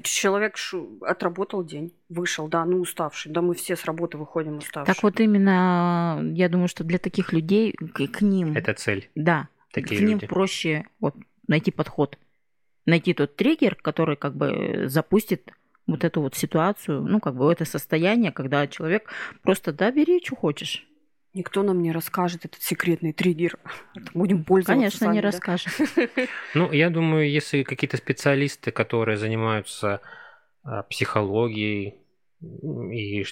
Человек 0.03 0.55
отработал 1.01 1.63
день, 1.63 1.93
вышел, 2.09 2.47
да, 2.47 2.65
ну 2.65 2.79
уставший. 2.79 3.31
Да, 3.31 3.41
мы 3.41 3.53
все 3.53 3.75
с 3.75 3.85
работы 3.85 4.17
выходим 4.17 4.57
уставшие. 4.57 4.93
Так 4.93 5.03
вот 5.03 5.19
именно, 5.19 6.21
я 6.33 6.49
думаю, 6.49 6.67
что 6.67 6.83
для 6.83 6.97
таких 6.97 7.33
людей 7.33 7.73
к, 7.73 8.07
к 8.07 8.21
ним... 8.21 8.53
Это 8.55 8.73
цель. 8.73 9.09
Да, 9.15 9.49
Такие 9.71 9.99
к 9.99 10.03
ним 10.03 10.13
люди. 10.13 10.27
проще 10.27 10.85
вот, 10.99 11.15
найти 11.47 11.71
подход. 11.71 12.17
Найти 12.85 13.13
тот 13.13 13.35
триггер, 13.35 13.75
который 13.75 14.15
как 14.15 14.35
бы 14.35 14.85
запустит 14.87 15.51
вот 15.87 16.03
эту 16.03 16.21
вот 16.21 16.35
ситуацию, 16.35 17.01
ну, 17.01 17.19
как 17.19 17.35
бы 17.35 17.51
это 17.51 17.65
состояние, 17.65 18.31
когда 18.31 18.67
человек 18.67 19.09
просто, 19.41 19.71
да, 19.71 19.91
бери, 19.91 20.21
что 20.23 20.35
хочешь. 20.35 20.85
Никто 21.33 21.61
нам 21.61 21.81
не 21.81 21.91
расскажет 21.91 22.45
этот 22.45 22.61
секретный 22.61 23.13
триггер. 23.13 23.57
Будем 24.13 24.43
пользоваться. 24.43 24.73
Конечно, 24.73 24.99
сами, 24.99 25.15
не 25.15 25.21
да? 25.21 25.27
расскажет. 25.27 25.71
Ну, 26.53 26.71
я 26.71 26.89
думаю, 26.89 27.29
если 27.29 27.63
какие-то 27.63 27.97
специалисты, 27.97 28.71
которые 28.71 29.17
занимаются 29.17 30.01
а, 30.63 30.83
психологией 30.83 32.01
и 32.41 33.25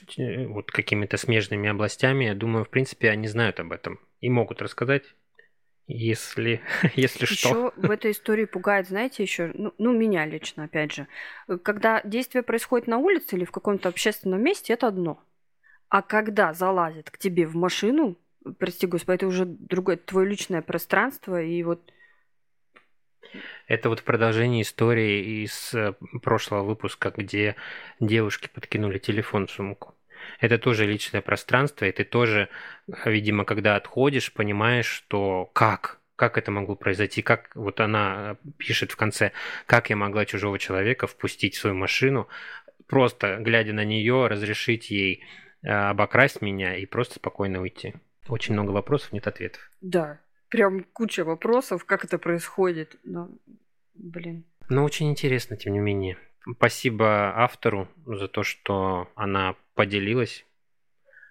вот 0.48 0.72
какими-то 0.72 1.18
смежными 1.18 1.70
областями, 1.70 2.26
я 2.26 2.36
думаю, 2.36 2.66
в 2.66 2.70
принципе, 2.70 3.10
они 3.10 3.28
знают 3.28 3.60
об 3.60 3.72
этом 3.72 4.00
и 4.20 4.30
могут 4.30 4.62
рассказать, 4.62 5.04
если, 5.88 6.62
если 6.96 7.24
еще 7.24 7.36
что. 7.36 7.74
в 7.76 7.90
этой 7.90 8.12
истории 8.12 8.46
пугает, 8.46 8.88
знаете, 8.88 9.24
еще, 9.24 9.52
ну, 9.54 9.74
ну, 9.78 9.94
меня 9.94 10.26
лично, 10.26 10.66
опять 10.66 10.94
же, 10.94 11.08
когда 11.64 12.02
действие 12.04 12.44
происходит 12.44 12.88
на 12.88 12.98
улице 12.98 13.36
или 13.36 13.46
в 13.46 13.52
каком-то 13.52 13.90
общественном 13.90 14.42
месте, 14.42 14.74
это 14.74 14.88
одно– 14.88 15.24
а 15.96 16.02
когда 16.02 16.54
залазит 16.54 17.10
к 17.10 17.18
тебе 17.18 17.48
в 17.48 17.56
машину, 17.56 18.18
прости 18.60 18.86
господи, 18.86 19.16
это 19.16 19.28
уже 19.28 19.46
другое, 19.46 19.96
твое 19.96 20.28
личное 20.28 20.62
пространство, 20.62 21.42
и 21.42 21.64
вот... 21.64 21.90
Это 23.68 23.88
вот 23.88 24.04
продолжение 24.04 24.64
истории 24.64 25.46
из 25.46 25.74
э, 25.74 25.94
прошлого 26.22 26.64
выпуска, 26.64 27.14
где 27.16 27.56
девушки 28.02 28.50
подкинули 28.54 29.00
телефон 29.00 29.48
в 29.48 29.52
сумку. 29.52 29.96
Это 30.42 30.58
тоже 30.58 30.86
личное 30.86 31.22
пространство, 31.22 31.86
и 31.86 31.94
ты 31.94 32.04
тоже, 32.04 32.50
видимо, 33.06 33.46
когда 33.46 33.78
отходишь, 33.78 34.34
понимаешь, 34.34 34.88
что 34.88 35.50
как, 35.54 36.02
как 36.18 36.38
это 36.38 36.52
могло 36.52 36.76
произойти, 36.76 37.22
как 37.22 37.56
вот 37.56 37.80
она 37.80 38.36
пишет 38.58 38.92
в 38.92 38.98
конце, 38.98 39.32
как 39.66 39.90
я 39.90 39.96
могла 39.96 40.26
чужого 40.26 40.60
человека 40.60 41.08
впустить 41.08 41.56
в 41.56 41.60
свою 41.62 41.78
машину, 41.78 42.28
просто 42.86 43.38
глядя 43.38 43.72
на 43.72 43.86
нее, 43.86 44.28
разрешить 44.28 44.92
ей 44.92 45.24
Э, 45.24 45.45
обокрасть 45.66 46.42
меня 46.42 46.76
и 46.76 46.86
просто 46.86 47.16
спокойно 47.16 47.62
уйти. 47.62 47.96
Очень 48.28 48.54
много 48.54 48.72
вопросов, 48.72 49.12
нет 49.14 49.28
ответов. 49.28 49.72
Да, 49.82 50.20
прям 50.50 50.84
куча 50.94 51.24
вопросов, 51.24 51.86
как 51.86 52.06
это 52.06 52.18
происходит. 52.18 52.98
Но, 53.04 53.30
блин. 53.94 54.46
Но 54.70 54.84
очень 54.84 55.10
интересно, 55.10 55.58
тем 55.58 55.74
не 55.74 55.80
менее. 55.80 56.18
Спасибо 56.58 57.36
автору 57.36 57.88
за 58.06 58.28
то, 58.28 58.44
что 58.44 59.10
она 59.16 59.56
поделилась. 59.74 60.46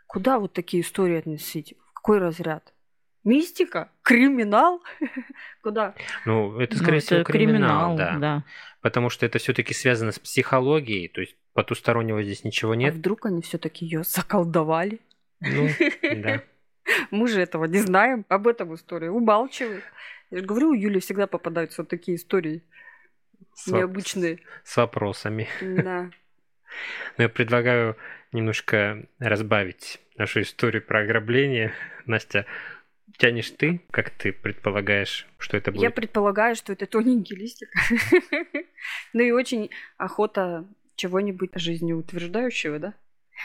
Куда 0.06 0.38
вот 0.38 0.52
такие 0.52 0.82
истории 0.82 1.18
относить? 1.18 1.74
В 1.90 1.92
какой 1.94 2.18
разряд? 2.18 2.73
Мистика? 3.24 3.90
Криминал? 4.02 4.82
Куда? 5.62 5.94
Ну, 6.26 6.58
это, 6.60 6.76
скорее 6.76 6.96
ну, 6.96 7.00
всего, 7.00 7.20
это 7.20 7.32
криминал, 7.32 7.96
криминал 7.96 7.96
да. 7.96 8.18
да. 8.18 8.44
Потому 8.82 9.08
что 9.08 9.24
это 9.24 9.38
все-таки 9.38 9.72
связано 9.72 10.12
с 10.12 10.18
психологией, 10.18 11.08
то 11.08 11.22
есть 11.22 11.36
потустороннего 11.54 12.22
здесь 12.22 12.44
ничего 12.44 12.72
а 12.72 12.76
нет. 12.76 12.94
А 12.94 12.96
вдруг 12.96 13.26
они 13.26 13.40
все-таки 13.40 13.86
ее 13.86 14.04
заколдовали? 14.04 15.00
Ну, 15.40 15.68
да. 16.02 16.42
Мы 17.10 17.28
же 17.28 17.40
этого 17.40 17.64
не 17.64 17.78
знаем, 17.78 18.26
об 18.28 18.46
этом 18.46 18.74
истории 18.74 19.08
умалчивают. 19.08 19.84
Я 20.30 20.38
же 20.38 20.44
говорю, 20.44 20.70
у 20.70 20.74
Юли 20.74 21.00
всегда 21.00 21.26
попадаются 21.26 21.82
вот 21.82 21.88
такие 21.88 22.16
истории 22.16 22.62
с 23.54 23.68
необычные. 23.68 24.40
С 24.64 24.76
вопросами. 24.76 25.48
Да. 25.62 26.10
Но 27.16 27.24
я 27.24 27.28
предлагаю 27.28 27.96
немножко 28.32 29.06
разбавить 29.18 30.00
нашу 30.16 30.42
историю 30.42 30.84
про 30.84 31.00
ограбление. 31.00 31.72
Настя, 32.06 32.46
тянешь 33.16 33.50
ты? 33.50 33.80
Как 33.90 34.10
ты 34.10 34.32
предполагаешь, 34.32 35.26
что 35.38 35.56
это 35.56 35.70
будет? 35.72 35.82
Я 35.82 35.90
предполагаю, 35.90 36.56
что 36.56 36.72
это 36.72 36.86
тоненький 36.86 37.36
листик. 37.36 37.68
Ну 39.12 39.22
и 39.22 39.30
очень 39.30 39.70
охота 39.96 40.66
чего-нибудь 40.96 41.50
жизнеутверждающего, 41.54 42.78
да? 42.78 42.94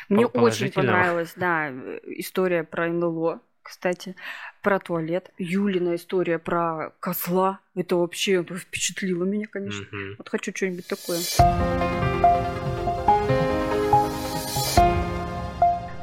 Мне 0.10 0.26
очень 0.26 0.72
понравилась, 0.72 1.34
да, 1.36 1.70
история 2.06 2.64
про 2.64 2.88
НЛО, 2.88 3.42
кстати, 3.62 4.16
про 4.62 4.80
туалет. 4.80 5.32
Юлина 5.38 5.96
история 5.96 6.40
про 6.40 6.92
козла. 7.00 7.60
Это 7.76 7.96
вообще 7.96 8.44
впечатлило 8.44 9.24
меня, 9.24 9.48
конечно. 9.48 9.86
Вот 10.18 10.30
хочу 10.30 10.52
что-нибудь 10.56 10.88
такое. 10.88 11.20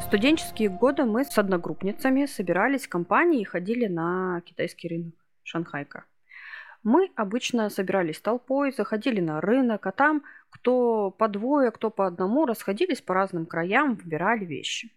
Студенческие 0.07 0.69
годы 0.69 1.05
мы 1.05 1.25
с 1.25 1.37
одногруппницами 1.37 2.27
собирались 2.27 2.87
в 2.87 2.89
компании 2.89 3.41
и 3.41 3.45
ходили 3.45 3.87
на 3.87 4.41
китайский 4.47 4.87
рынок 4.87 5.15
Шанхайка. 5.43 6.05
Мы 6.85 7.11
обычно 7.17 7.69
собирались 7.71 8.21
толпой, 8.21 8.71
заходили 8.71 9.21
на 9.21 9.41
рынок, 9.41 9.85
а 9.85 9.91
там 9.91 10.23
кто 10.51 11.11
по 11.11 11.27
двое, 11.27 11.73
кто 11.73 11.91
по 11.91 12.07
одному 12.07 12.47
расходились 12.47 13.01
по 13.03 13.15
разным 13.15 13.47
краям, 13.47 13.97
выбирали 13.97 14.45
вещи. 14.45 14.93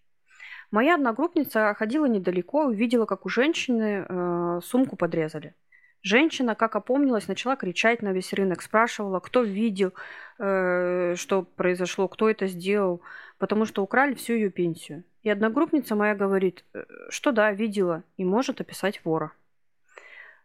Моя 0.69 0.93
одногруппница 0.93 1.73
ходила 1.73 2.05
недалеко, 2.05 2.65
увидела, 2.65 3.07
как 3.07 3.25
у 3.25 3.29
женщины 3.29 4.05
э, 4.07 4.59
сумку 4.63 4.95
подрезали. 4.95 5.55
Женщина, 6.01 6.55
как 6.55 6.75
опомнилась, 6.75 7.27
начала 7.27 7.55
кричать 7.57 8.01
на 8.01 8.13
весь 8.13 8.31
рынок, 8.31 8.61
спрашивала, 8.61 9.19
кто 9.19 9.41
видел, 9.41 9.93
э, 10.37 11.15
что 11.17 11.41
произошло, 11.41 12.07
кто 12.07 12.29
это 12.29 12.47
сделал, 12.47 13.01
потому 13.39 13.65
что 13.65 13.81
украли 13.81 14.13
всю 14.13 14.33
ее 14.33 14.51
пенсию. 14.51 15.03
И 15.23 15.29
одногруппница 15.29 15.95
моя 15.95 16.13
говорит, 16.13 16.65
«Э, 16.73 16.83
что 17.09 17.31
да, 17.31 17.51
видела, 17.51 18.03
и 18.17 18.23
может 18.23 18.61
описать 18.61 19.03
вора. 19.03 19.31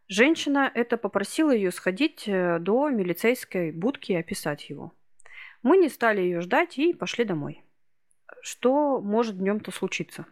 Женщина 0.09 0.71
это 0.73 0.97
попросила 0.97 1.51
ее 1.51 1.71
сходить 1.71 2.25
э, 2.27 2.59
до 2.59 2.89
милицейской 2.91 3.73
будки 3.73 4.13
и 4.13 4.17
описать 4.17 4.71
его. 4.71 4.93
Мы 5.63 5.77
не 5.79 5.89
стали 5.89 6.21
ее 6.21 6.41
ждать 6.41 6.79
и 6.79 6.93
пошли 6.93 7.25
домой. 7.25 7.65
Что 8.43 9.01
может 9.01 9.39
днем-то 9.39 9.71
случиться? 9.71 10.27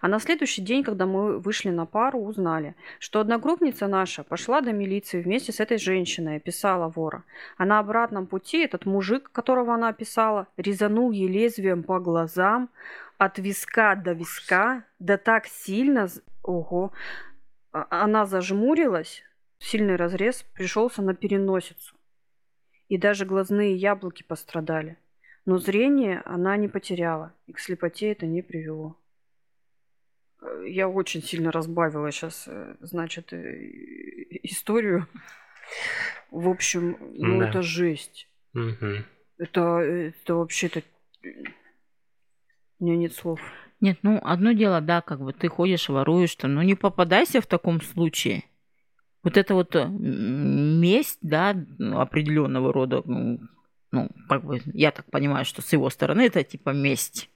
А 0.00 0.08
на 0.08 0.18
следующий 0.18 0.62
день, 0.62 0.82
когда 0.82 1.06
мы 1.06 1.38
вышли 1.38 1.70
на 1.70 1.86
пару, 1.86 2.20
узнали, 2.20 2.74
что 2.98 3.20
одногруппница 3.20 3.86
наша 3.86 4.24
пошла 4.24 4.60
до 4.60 4.72
милиции 4.72 5.20
вместе 5.20 5.52
с 5.52 5.60
этой 5.60 5.78
женщиной, 5.78 6.36
описала 6.36 6.88
вора. 6.88 7.24
А 7.56 7.64
на 7.64 7.78
обратном 7.78 8.26
пути 8.26 8.58
этот 8.64 8.86
мужик, 8.86 9.30
которого 9.32 9.74
она 9.74 9.88
описала, 9.88 10.46
резанул 10.56 11.10
ей 11.10 11.28
лезвием 11.28 11.82
по 11.82 11.98
глазам 12.00 12.70
от 13.18 13.38
виска 13.38 13.94
до 13.96 14.12
виска, 14.12 14.84
да 14.98 15.16
так 15.16 15.46
сильно, 15.46 16.08
ого, 16.42 16.92
а, 17.72 17.86
она 17.90 18.26
зажмурилась, 18.26 19.22
сильный 19.58 19.96
разрез 19.96 20.44
пришелся 20.54 21.02
на 21.02 21.14
переносицу. 21.14 21.94
И 22.88 22.96
даже 22.96 23.26
глазные 23.26 23.76
яблоки 23.76 24.22
пострадали. 24.22 24.96
Но 25.44 25.58
зрение 25.58 26.22
она 26.24 26.56
не 26.56 26.68
потеряла, 26.68 27.34
и 27.46 27.52
к 27.52 27.58
слепоте 27.58 28.12
это 28.12 28.26
не 28.26 28.42
привело. 28.42 28.96
Э, 30.40 30.64
я 30.68 30.88
очень 30.88 31.22
сильно 31.22 31.52
разбавила 31.52 32.10
сейчас, 32.10 32.44
э, 32.46 32.76
значит, 32.80 33.32
э, 33.32 33.68
историю. 34.42 35.06
В 36.30 36.48
общем, 36.48 36.96
ну 37.14 37.40
да. 37.40 37.48
это 37.48 37.62
жесть. 37.62 38.28
Угу. 38.54 39.04
Это, 39.38 39.60
это 39.80 40.34
вообще-то... 40.34 40.82
У 42.80 42.84
меня 42.84 42.96
нет 42.96 43.14
слов. 43.14 43.40
Нет, 43.80 43.98
ну, 44.02 44.20
одно 44.22 44.52
дело, 44.52 44.80
да, 44.80 45.00
как 45.02 45.20
бы 45.20 45.32
ты 45.32 45.48
ходишь, 45.48 45.88
воруешь, 45.88 46.34
там, 46.34 46.54
но 46.54 46.62
не 46.62 46.74
попадайся 46.74 47.40
в 47.40 47.46
таком 47.46 47.80
случае. 47.80 48.44
Вот 49.22 49.36
это 49.36 49.54
вот 49.54 49.74
месть, 49.74 51.18
да, 51.22 51.50
определенного 51.78 52.72
рода, 52.72 53.02
ну, 53.04 54.08
как 54.28 54.44
бы, 54.44 54.60
я 54.74 54.90
так 54.90 55.10
понимаю, 55.10 55.44
что 55.44 55.62
с 55.62 55.72
его 55.72 55.90
стороны 55.90 56.22
это 56.22 56.42
типа 56.42 56.70
месть. 56.70 57.30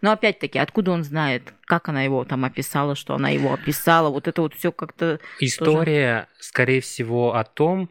Но 0.00 0.12
опять-таки, 0.12 0.58
откуда 0.58 0.92
он 0.92 1.04
знает, 1.04 1.54
как 1.64 1.88
она 1.88 2.02
его 2.02 2.24
там 2.24 2.44
описала, 2.44 2.94
что 2.94 3.14
она 3.14 3.30
его 3.30 3.52
описала, 3.52 4.10
вот 4.10 4.28
это 4.28 4.42
вот 4.42 4.54
все 4.54 4.72
как-то... 4.72 5.20
История, 5.40 6.28
тоже... 6.28 6.42
скорее 6.42 6.80
всего, 6.80 7.34
о 7.34 7.44
том, 7.44 7.90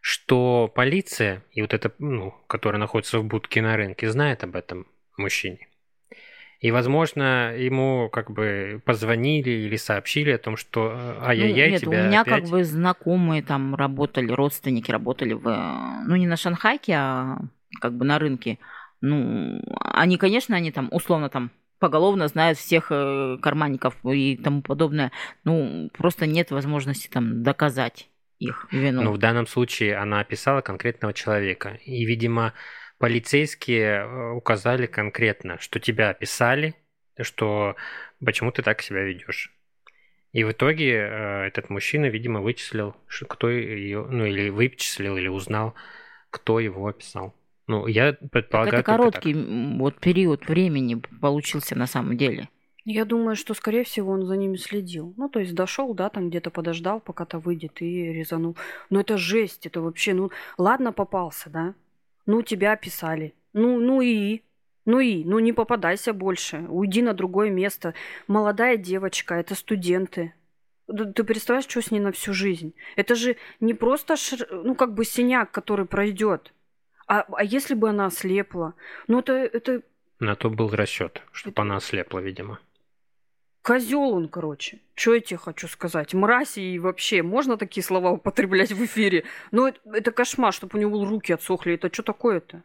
что 0.00 0.70
полиция 0.74 1.44
и 1.52 1.62
вот 1.62 1.74
эта, 1.74 1.92
ну, 1.98 2.34
которая 2.46 2.80
находится 2.80 3.18
в 3.18 3.24
будке 3.24 3.62
на 3.62 3.76
рынке, 3.76 4.10
знает 4.10 4.44
об 4.44 4.56
этом 4.56 4.86
мужчине. 5.16 5.68
И, 6.60 6.70
возможно, 6.70 7.56
ему 7.56 8.08
как 8.08 8.30
бы 8.30 8.80
позвонили 8.84 9.50
или 9.50 9.74
сообщили 9.74 10.30
о 10.30 10.38
том, 10.38 10.56
что 10.56 10.92
э, 10.94 11.16
ай-яй-яй, 11.20 11.66
ну, 11.66 11.72
нет, 11.72 11.80
тебя 11.80 12.04
у 12.04 12.06
меня 12.06 12.20
опять... 12.20 12.42
как 12.42 12.50
бы 12.50 12.64
знакомые 12.64 13.42
там 13.42 13.74
работали, 13.74 14.30
родственники 14.30 14.90
работали 14.92 15.32
в, 15.32 15.42
ну, 16.06 16.14
не 16.14 16.28
на 16.28 16.36
Шанхайке, 16.36 16.92
а 16.94 17.38
как 17.80 17.94
бы 17.94 18.04
на 18.04 18.20
рынке 18.20 18.58
ну, 19.02 19.60
они, 19.80 20.16
конечно, 20.16 20.56
они 20.56 20.72
там 20.72 20.88
условно 20.90 21.28
там 21.28 21.50
поголовно 21.78 22.28
знают 22.28 22.58
всех 22.58 22.86
э, 22.90 23.38
карманников 23.42 23.96
и 24.04 24.36
тому 24.36 24.62
подобное. 24.62 25.10
Ну, 25.42 25.90
просто 25.92 26.26
нет 26.26 26.52
возможности 26.52 27.08
там 27.08 27.42
доказать 27.42 28.08
их 28.38 28.68
вину. 28.70 29.02
Ну, 29.02 29.12
в 29.12 29.18
данном 29.18 29.48
случае 29.48 29.96
она 29.96 30.20
описала 30.20 30.60
конкретного 30.60 31.12
человека. 31.12 31.80
И, 31.84 32.04
видимо, 32.04 32.54
полицейские 32.98 34.04
э, 34.04 34.30
указали 34.30 34.86
конкретно, 34.86 35.58
что 35.58 35.80
тебя 35.80 36.10
описали, 36.10 36.76
что 37.20 37.74
почему 38.24 38.52
ты 38.52 38.62
так 38.62 38.80
себя 38.80 39.02
ведешь. 39.02 39.52
И 40.30 40.44
в 40.44 40.52
итоге 40.52 40.92
э, 40.94 41.46
этот 41.48 41.68
мужчина, 41.68 42.06
видимо, 42.06 42.40
вычислил, 42.40 42.96
кто 43.28 43.50
ее, 43.50 44.06
ну 44.08 44.24
или 44.24 44.50
вычислил, 44.50 45.16
или 45.16 45.26
узнал, 45.28 45.74
кто 46.30 46.60
его 46.60 46.86
описал. 46.86 47.34
Ну, 47.66 47.86
я 47.86 48.12
предполагаю... 48.12 48.70
Так 48.70 48.80
это 48.80 48.86
короткий 48.86 49.34
так. 49.34 49.80
вот 49.80 50.00
период 50.00 50.48
времени 50.48 51.00
получился 51.20 51.76
на 51.76 51.86
самом 51.86 52.16
деле. 52.16 52.48
Я 52.84 53.04
думаю, 53.04 53.36
что, 53.36 53.54
скорее 53.54 53.84
всего, 53.84 54.12
он 54.12 54.26
за 54.26 54.36
ними 54.36 54.56
следил. 54.56 55.14
Ну, 55.16 55.28
то 55.28 55.38
есть 55.38 55.54
дошел, 55.54 55.94
да, 55.94 56.08
там 56.08 56.30
где-то 56.30 56.50
подождал, 56.50 57.00
пока-то 57.00 57.38
выйдет 57.38 57.80
и 57.80 58.12
резанул. 58.12 58.56
Но 58.90 59.00
это 59.00 59.16
жесть, 59.16 59.66
это 59.66 59.80
вообще, 59.80 60.14
ну, 60.14 60.30
ладно 60.58 60.92
попался, 60.92 61.48
да? 61.48 61.74
Ну, 62.26 62.42
тебя 62.42 62.72
описали. 62.72 63.34
Ну, 63.52 63.78
ну 63.78 64.00
и... 64.00 64.42
Ну 64.84 64.98
и, 64.98 65.22
ну 65.22 65.38
не 65.38 65.52
попадайся 65.52 66.12
больше, 66.12 66.66
уйди 66.68 67.02
на 67.02 67.14
другое 67.14 67.50
место. 67.50 67.94
Молодая 68.26 68.76
девочка, 68.76 69.36
это 69.36 69.54
студенты. 69.54 70.34
Ты 70.88 71.22
представляешь, 71.22 71.70
что 71.70 71.80
с 71.80 71.92
ней 71.92 72.00
на 72.00 72.10
всю 72.10 72.34
жизнь? 72.34 72.74
Это 72.96 73.14
же 73.14 73.36
не 73.60 73.74
просто, 73.74 74.16
шр... 74.16 74.44
ну 74.50 74.74
как 74.74 74.94
бы 74.94 75.04
синяк, 75.04 75.52
который 75.52 75.86
пройдет. 75.86 76.52
А, 77.06 77.24
а 77.32 77.44
если 77.44 77.74
бы 77.74 77.90
она 77.90 78.06
ослепла? 78.06 78.74
Ну, 79.08 79.20
это... 79.20 79.32
это... 79.32 79.82
На 80.20 80.36
то 80.36 80.50
был 80.50 80.70
расчет, 80.70 81.22
чтобы 81.32 81.54
это... 81.54 81.62
она 81.62 81.76
ослепла, 81.76 82.20
видимо. 82.20 82.58
Козел 83.62 84.14
он, 84.14 84.28
короче. 84.28 84.80
Что 84.94 85.14
я 85.14 85.20
тебе 85.20 85.38
хочу 85.38 85.68
сказать? 85.68 86.14
Мразь 86.14 86.58
и 86.58 86.78
вообще, 86.78 87.22
можно 87.22 87.56
такие 87.56 87.84
слова 87.84 88.10
употреблять 88.10 88.72
в 88.72 88.84
эфире? 88.84 89.24
Ну, 89.52 89.68
это, 89.68 89.78
это 89.92 90.10
кошмар, 90.10 90.52
чтобы 90.52 90.78
у 90.78 90.80
него 90.80 91.04
руки 91.04 91.32
отсохли. 91.32 91.74
Это 91.74 91.92
что 91.92 92.02
такое-то? 92.02 92.62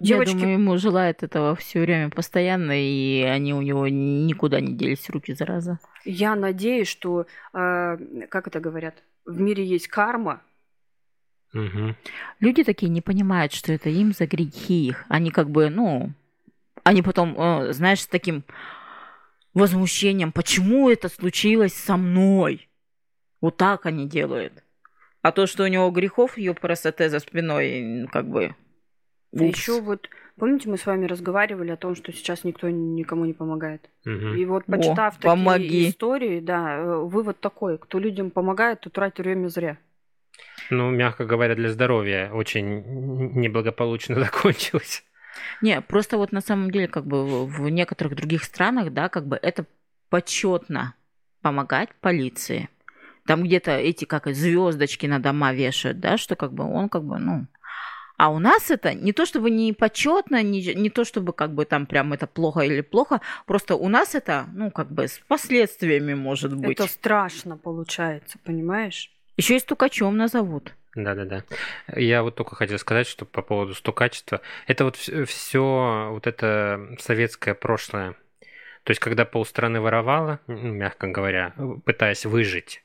Девочки... 0.00 0.34
Я 0.34 0.40
думаю, 0.40 0.52
ему 0.58 0.76
желает 0.76 1.22
этого 1.22 1.56
все 1.56 1.80
время 1.80 2.10
постоянно, 2.10 2.72
и 2.74 3.22
они 3.22 3.52
у 3.54 3.62
него 3.62 3.88
никуда 3.88 4.60
не 4.60 4.74
делись 4.74 5.08
руки, 5.10 5.34
зараза. 5.34 5.80
Я 6.04 6.36
надеюсь, 6.36 6.88
что, 6.88 7.26
э, 7.52 8.26
как 8.28 8.46
это 8.46 8.60
говорят, 8.60 9.02
в 9.24 9.40
мире 9.40 9.64
есть 9.64 9.88
карма, 9.88 10.42
Угу. 11.54 11.94
Люди 12.40 12.64
такие 12.64 12.90
не 12.90 13.00
понимают, 13.00 13.52
что 13.52 13.72
это 13.72 13.88
им 13.88 14.12
за 14.12 14.26
грехи 14.26 14.88
их. 14.88 15.04
Они 15.08 15.30
как 15.30 15.50
бы, 15.50 15.70
ну, 15.70 16.12
они 16.84 17.02
потом, 17.02 17.34
э, 17.38 17.72
знаешь, 17.72 18.02
с 18.02 18.06
таким 18.06 18.44
возмущением, 19.54 20.32
почему 20.32 20.90
это 20.90 21.08
случилось 21.08 21.74
со 21.74 21.96
мной? 21.96 22.68
Вот 23.40 23.56
так 23.56 23.86
они 23.86 24.06
делают. 24.06 24.52
А 25.22 25.32
то, 25.32 25.46
что 25.46 25.64
у 25.64 25.68
него 25.68 25.90
грехов 25.90 26.38
ее 26.38 26.54
красоте 26.54 27.08
за 27.08 27.18
спиной, 27.18 28.06
как 28.12 28.28
бы... 28.28 28.54
Да 29.32 29.44
еще 29.44 29.80
вот, 29.80 30.08
помните, 30.36 30.70
мы 30.70 30.78
с 30.78 30.86
вами 30.86 31.04
разговаривали 31.04 31.70
о 31.70 31.76
том, 31.76 31.94
что 31.94 32.12
сейчас 32.12 32.44
никто 32.44 32.70
никому 32.70 33.26
не 33.26 33.34
помогает. 33.34 33.90
Угу. 34.06 34.34
И 34.34 34.44
вот 34.46 34.64
почитав 34.64 35.14
О, 35.14 35.16
такие 35.16 35.30
помоги. 35.30 35.90
истории, 35.90 36.40
да, 36.40 36.76
э, 36.78 36.96
вывод 37.04 37.40
такой, 37.40 37.78
кто 37.78 37.98
людям 37.98 38.30
помогает, 38.30 38.80
то 38.80 38.90
тратит 38.90 39.18
время 39.18 39.48
зря 39.48 39.78
ну, 40.70 40.90
мягко 40.90 41.24
говоря, 41.24 41.54
для 41.54 41.70
здоровья 41.70 42.30
очень 42.32 42.82
неблагополучно 43.34 44.14
закончилось. 44.20 45.04
Не, 45.62 45.80
просто 45.80 46.18
вот 46.18 46.32
на 46.32 46.40
самом 46.40 46.70
деле, 46.70 46.88
как 46.88 47.06
бы 47.06 47.46
в 47.46 47.68
некоторых 47.68 48.16
других 48.16 48.44
странах, 48.44 48.92
да, 48.92 49.08
как 49.08 49.26
бы 49.26 49.38
это 49.40 49.66
почетно 50.10 50.94
помогать 51.42 51.90
полиции. 52.00 52.68
Там 53.26 53.42
где-то 53.42 53.72
эти 53.72 54.04
как 54.04 54.26
звездочки 54.28 55.06
на 55.06 55.18
дома 55.20 55.52
вешают, 55.52 56.00
да, 56.00 56.16
что 56.16 56.34
как 56.34 56.52
бы 56.52 56.64
он 56.64 56.88
как 56.88 57.04
бы, 57.04 57.18
ну, 57.18 57.46
а 58.16 58.30
у 58.30 58.40
нас 58.40 58.70
это 58.70 58.94
не 58.94 59.12
то 59.12 59.26
чтобы 59.26 59.50
не 59.50 59.72
почетно, 59.72 60.42
не, 60.42 60.74
не 60.74 60.90
то 60.90 61.04
чтобы 61.04 61.32
как 61.32 61.54
бы 61.54 61.64
там 61.64 61.86
прям 61.86 62.12
это 62.12 62.26
плохо 62.26 62.60
или 62.60 62.80
плохо, 62.80 63.20
просто 63.46 63.76
у 63.76 63.88
нас 63.88 64.14
это, 64.16 64.46
ну, 64.54 64.72
как 64.72 64.90
бы 64.90 65.06
с 65.06 65.20
последствиями 65.28 66.14
может 66.14 66.56
быть. 66.56 66.80
Это 66.80 66.88
страшно 66.88 67.56
получается, 67.56 68.38
понимаешь? 68.42 69.12
Еще 69.38 69.56
и 69.56 69.60
стукачом 69.60 70.16
назовут. 70.16 70.74
Да-да-да. 70.96 71.44
Я 71.94 72.24
вот 72.24 72.34
только 72.34 72.56
хотел 72.56 72.76
сказать, 72.78 73.06
что 73.06 73.24
по 73.24 73.40
поводу 73.40 73.72
стукачества. 73.72 74.40
Это 74.66 74.84
вот 74.84 74.96
все 74.96 76.08
вот 76.10 76.26
это 76.26 76.96
советское 76.98 77.54
прошлое. 77.54 78.16
То 78.82 78.90
есть, 78.90 79.00
когда 79.00 79.24
полстраны 79.24 79.80
воровала, 79.80 80.40
ну, 80.48 80.72
мягко 80.72 81.06
говоря, 81.06 81.54
пытаясь 81.84 82.26
выжить, 82.26 82.82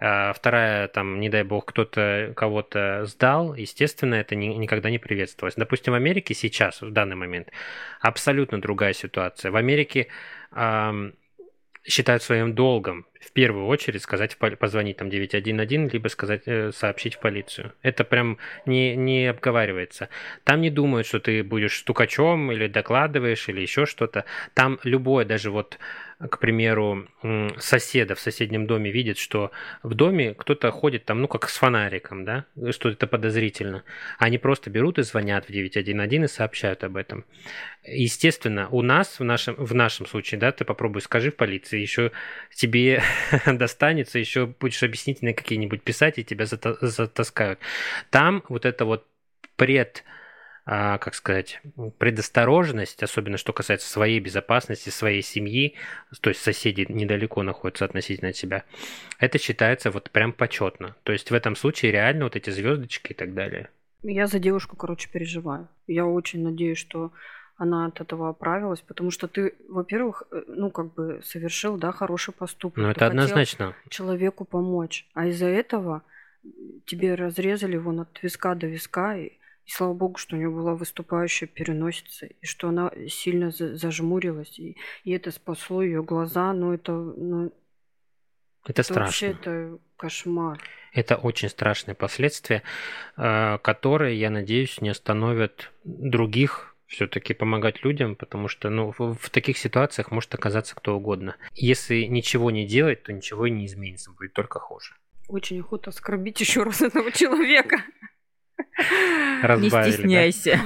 а 0.00 0.32
вторая, 0.32 0.88
там, 0.88 1.20
не 1.20 1.28
дай 1.28 1.44
бог, 1.44 1.66
кто-то 1.66 2.32
кого-то 2.34 3.04
сдал, 3.04 3.54
естественно, 3.54 4.14
это 4.16 4.34
ни, 4.34 4.46
никогда 4.46 4.90
не 4.90 4.98
приветствовалось. 4.98 5.54
Допустим, 5.56 5.92
в 5.92 5.96
Америке 5.96 6.34
сейчас, 6.34 6.82
в 6.82 6.90
данный 6.90 7.16
момент, 7.16 7.50
абсолютно 8.00 8.60
другая 8.60 8.94
ситуация. 8.94 9.50
В 9.52 9.56
Америке 9.56 10.08
эм, 10.52 11.14
считают 11.84 12.22
своим 12.22 12.54
долгом 12.54 13.06
в 13.20 13.32
первую 13.32 13.66
очередь 13.66 14.02
сказать, 14.02 14.36
позвонить 14.36 14.96
там 14.96 15.10
911, 15.10 15.92
либо 15.92 16.08
сказать, 16.08 16.42
э, 16.46 16.72
сообщить 16.72 17.16
в 17.16 17.20
полицию. 17.20 17.72
Это 17.82 18.04
прям 18.04 18.38
не, 18.64 18.96
не 18.96 19.26
обговаривается. 19.26 20.08
Там 20.44 20.60
не 20.60 20.70
думают, 20.70 21.06
что 21.06 21.18
ты 21.18 21.42
будешь 21.42 21.78
стукачом 21.78 22.52
или 22.52 22.68
докладываешь, 22.68 23.48
или 23.48 23.60
еще 23.60 23.86
что-то. 23.86 24.24
Там 24.54 24.78
любое, 24.84 25.24
даже 25.24 25.50
вот 25.50 25.78
к 26.18 26.38
примеру, 26.40 27.06
соседа 27.58 28.16
в 28.16 28.20
соседнем 28.20 28.66
доме 28.66 28.90
видит, 28.90 29.18
что 29.18 29.52
в 29.84 29.94
доме 29.94 30.34
кто-то 30.34 30.72
ходит 30.72 31.04
там, 31.04 31.20
ну, 31.20 31.28
как 31.28 31.48
с 31.48 31.56
фонариком, 31.56 32.24
да, 32.24 32.44
что 32.70 32.88
это 32.88 33.06
подозрительно. 33.06 33.84
Они 34.18 34.36
просто 34.36 34.68
берут 34.68 34.98
и 34.98 35.02
звонят 35.02 35.48
в 35.48 35.52
911 35.52 36.24
и 36.24 36.26
сообщают 36.26 36.82
об 36.82 36.96
этом. 36.96 37.24
Естественно, 37.84 38.68
у 38.70 38.82
нас, 38.82 39.20
в 39.20 39.24
нашем, 39.24 39.54
в 39.54 39.74
нашем 39.76 40.06
случае, 40.06 40.40
да, 40.40 40.50
ты 40.50 40.64
попробуй 40.64 41.02
скажи 41.02 41.30
в 41.30 41.36
полиции, 41.36 41.78
еще 41.78 42.10
тебе 42.52 43.00
достанется, 43.46 44.18
еще 44.18 44.46
будешь 44.46 44.82
объяснительные 44.82 45.34
какие-нибудь 45.34 45.82
писать, 45.82 46.18
и 46.18 46.24
тебя 46.24 46.46
затаскают. 46.46 47.60
Там 48.10 48.42
вот 48.48 48.64
это 48.64 48.84
вот 48.84 49.06
пред 49.54 50.02
как 50.68 51.14
сказать, 51.14 51.62
предосторожность, 51.96 53.02
особенно 53.02 53.38
что 53.38 53.54
касается 53.54 53.88
своей 53.88 54.20
безопасности, 54.20 54.90
своей 54.90 55.22
семьи, 55.22 55.76
то 56.20 56.28
есть 56.28 56.42
соседи 56.42 56.84
недалеко 56.86 57.42
находятся 57.42 57.86
относительно 57.86 58.34
тебя, 58.34 58.64
это 59.18 59.38
считается 59.38 59.90
вот 59.90 60.10
прям 60.10 60.34
почетно. 60.34 60.94
То 61.04 61.12
есть 61.12 61.30
в 61.30 61.34
этом 61.34 61.56
случае 61.56 61.92
реально 61.92 62.24
вот 62.24 62.36
эти 62.36 62.50
звездочки 62.50 63.12
и 63.12 63.14
так 63.14 63.32
далее. 63.32 63.70
Я 64.02 64.26
за 64.26 64.38
девушку, 64.38 64.76
короче, 64.76 65.08
переживаю. 65.10 65.68
Я 65.86 66.04
очень 66.04 66.42
надеюсь, 66.42 66.78
что 66.78 67.12
она 67.56 67.86
от 67.86 68.02
этого 68.02 68.28
оправилась, 68.28 68.80
потому 68.82 69.10
что 69.10 69.26
ты, 69.26 69.54
во-первых, 69.70 70.24
э, 70.30 70.42
ну, 70.48 70.70
как 70.70 70.92
бы 70.92 71.22
совершил, 71.24 71.78
да, 71.78 71.92
хороший 71.92 72.34
поступок. 72.34 72.76
Ну, 72.76 72.90
это 72.90 73.06
однозначно. 73.06 73.74
человеку 73.88 74.44
помочь. 74.44 75.06
А 75.14 75.26
из-за 75.28 75.46
этого 75.46 76.02
тебе 76.84 77.14
разрезали 77.14 77.78
вон 77.78 78.00
от 78.00 78.22
виска 78.22 78.54
до 78.54 78.66
виска, 78.66 79.16
и 79.16 79.32
и 79.68 79.70
слава 79.70 79.92
богу, 79.92 80.16
что 80.16 80.34
у 80.34 80.38
нее 80.38 80.50
была 80.50 80.74
выступающая 80.74 81.46
переносица, 81.46 82.26
и 82.26 82.46
что 82.46 82.68
она 82.68 82.90
сильно 83.06 83.50
зажмурилась, 83.50 84.58
и, 84.58 84.78
и 85.04 85.12
это 85.12 85.30
спасло 85.30 85.82
ее 85.82 86.02
глаза, 86.02 86.54
но 86.54 86.72
это, 86.72 86.92
ну, 86.92 87.52
это, 88.64 88.80
это 88.80 88.82
страшно. 88.82 89.04
Вообще 89.04 89.26
это 89.26 89.78
кошмар. 89.98 90.58
Это 90.94 91.16
очень 91.16 91.50
страшные 91.50 91.94
последствия, 91.94 92.62
э, 93.18 93.58
которые, 93.58 94.18
я 94.18 94.30
надеюсь, 94.30 94.80
не 94.80 94.88
остановят 94.88 95.70
других 95.84 96.74
все-таки 96.86 97.34
помогать 97.34 97.84
людям, 97.84 98.16
потому 98.16 98.48
что 98.48 98.70
ну, 98.70 98.94
в, 98.96 99.28
таких 99.28 99.58
ситуациях 99.58 100.10
может 100.10 100.34
оказаться 100.34 100.74
кто 100.74 100.96
угодно. 100.96 101.36
Если 101.52 102.04
ничего 102.04 102.50
не 102.50 102.66
делать, 102.66 103.02
то 103.02 103.12
ничего 103.12 103.44
и 103.44 103.50
не 103.50 103.66
изменится, 103.66 104.12
будет 104.12 104.32
только 104.32 104.58
хуже. 104.60 104.94
Очень 105.28 105.60
охота 105.60 105.90
оскорбить 105.90 106.40
еще 106.40 106.62
раз 106.62 106.80
этого 106.80 107.12
человека. 107.12 107.82
Не 108.78 109.70
стесняйся. 109.70 110.60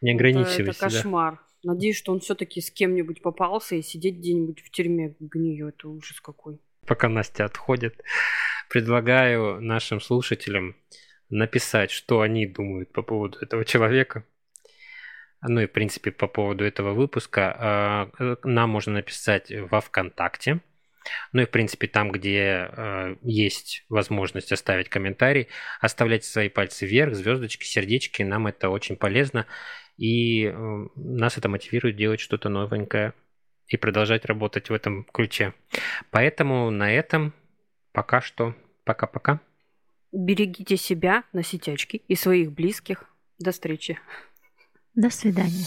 Не 0.00 0.12
ограничивайся. 0.12 0.62
Это 0.62 0.78
кошмар. 0.78 1.40
Надеюсь, 1.62 1.96
что 1.96 2.12
он 2.12 2.20
все-таки 2.20 2.60
с 2.60 2.70
кем-нибудь 2.70 3.22
попался 3.22 3.76
и 3.76 3.82
сидеть 3.82 4.16
где-нибудь 4.16 4.60
в 4.60 4.70
тюрьме 4.70 5.14
гниет. 5.20 5.76
Это 5.78 5.88
ужас 5.88 6.20
какой. 6.20 6.60
Пока 6.86 7.08
Настя 7.08 7.44
отходит, 7.44 8.02
предлагаю 8.68 9.60
нашим 9.60 10.00
слушателям 10.00 10.74
написать, 11.30 11.90
что 11.90 12.20
они 12.20 12.46
думают 12.46 12.92
по 12.92 13.02
поводу 13.02 13.38
этого 13.38 13.64
человека. 13.64 14.24
Ну 15.40 15.60
и, 15.60 15.66
в 15.66 15.72
принципе, 15.72 16.10
по 16.10 16.26
поводу 16.26 16.64
этого 16.64 16.92
выпуска. 16.94 17.56
А, 17.58 18.36
нам 18.44 18.70
можно 18.70 18.94
написать 18.94 19.52
во 19.70 19.80
ВКонтакте. 19.80 20.60
Ну 21.32 21.42
и, 21.42 21.46
в 21.46 21.50
принципе, 21.50 21.86
там, 21.86 22.10
где 22.12 22.68
э, 22.70 23.16
есть 23.22 23.84
возможность 23.88 24.52
оставить 24.52 24.88
комментарий, 24.88 25.48
оставляйте 25.80 26.26
свои 26.26 26.48
пальцы 26.48 26.86
вверх, 26.86 27.14
звездочки, 27.14 27.64
сердечки, 27.64 28.22
нам 28.22 28.46
это 28.46 28.68
очень 28.68 28.96
полезно, 28.96 29.46
и 29.96 30.46
э, 30.46 30.52
нас 30.96 31.38
это 31.38 31.48
мотивирует 31.48 31.96
делать 31.96 32.20
что-то 32.20 32.48
новенькое 32.48 33.14
и 33.66 33.76
продолжать 33.76 34.24
работать 34.24 34.70
в 34.70 34.74
этом 34.74 35.04
ключе. 35.04 35.54
Поэтому 36.10 36.70
на 36.70 36.92
этом 36.92 37.34
пока 37.92 38.20
что 38.20 38.54
пока-пока. 38.84 39.40
Берегите 40.12 40.76
себя, 40.76 41.24
носите 41.32 41.72
очки 41.72 42.02
и 42.06 42.14
своих 42.14 42.52
близких. 42.52 43.04
До 43.38 43.50
встречи. 43.50 43.98
До 44.94 45.08
свидания. 45.08 45.66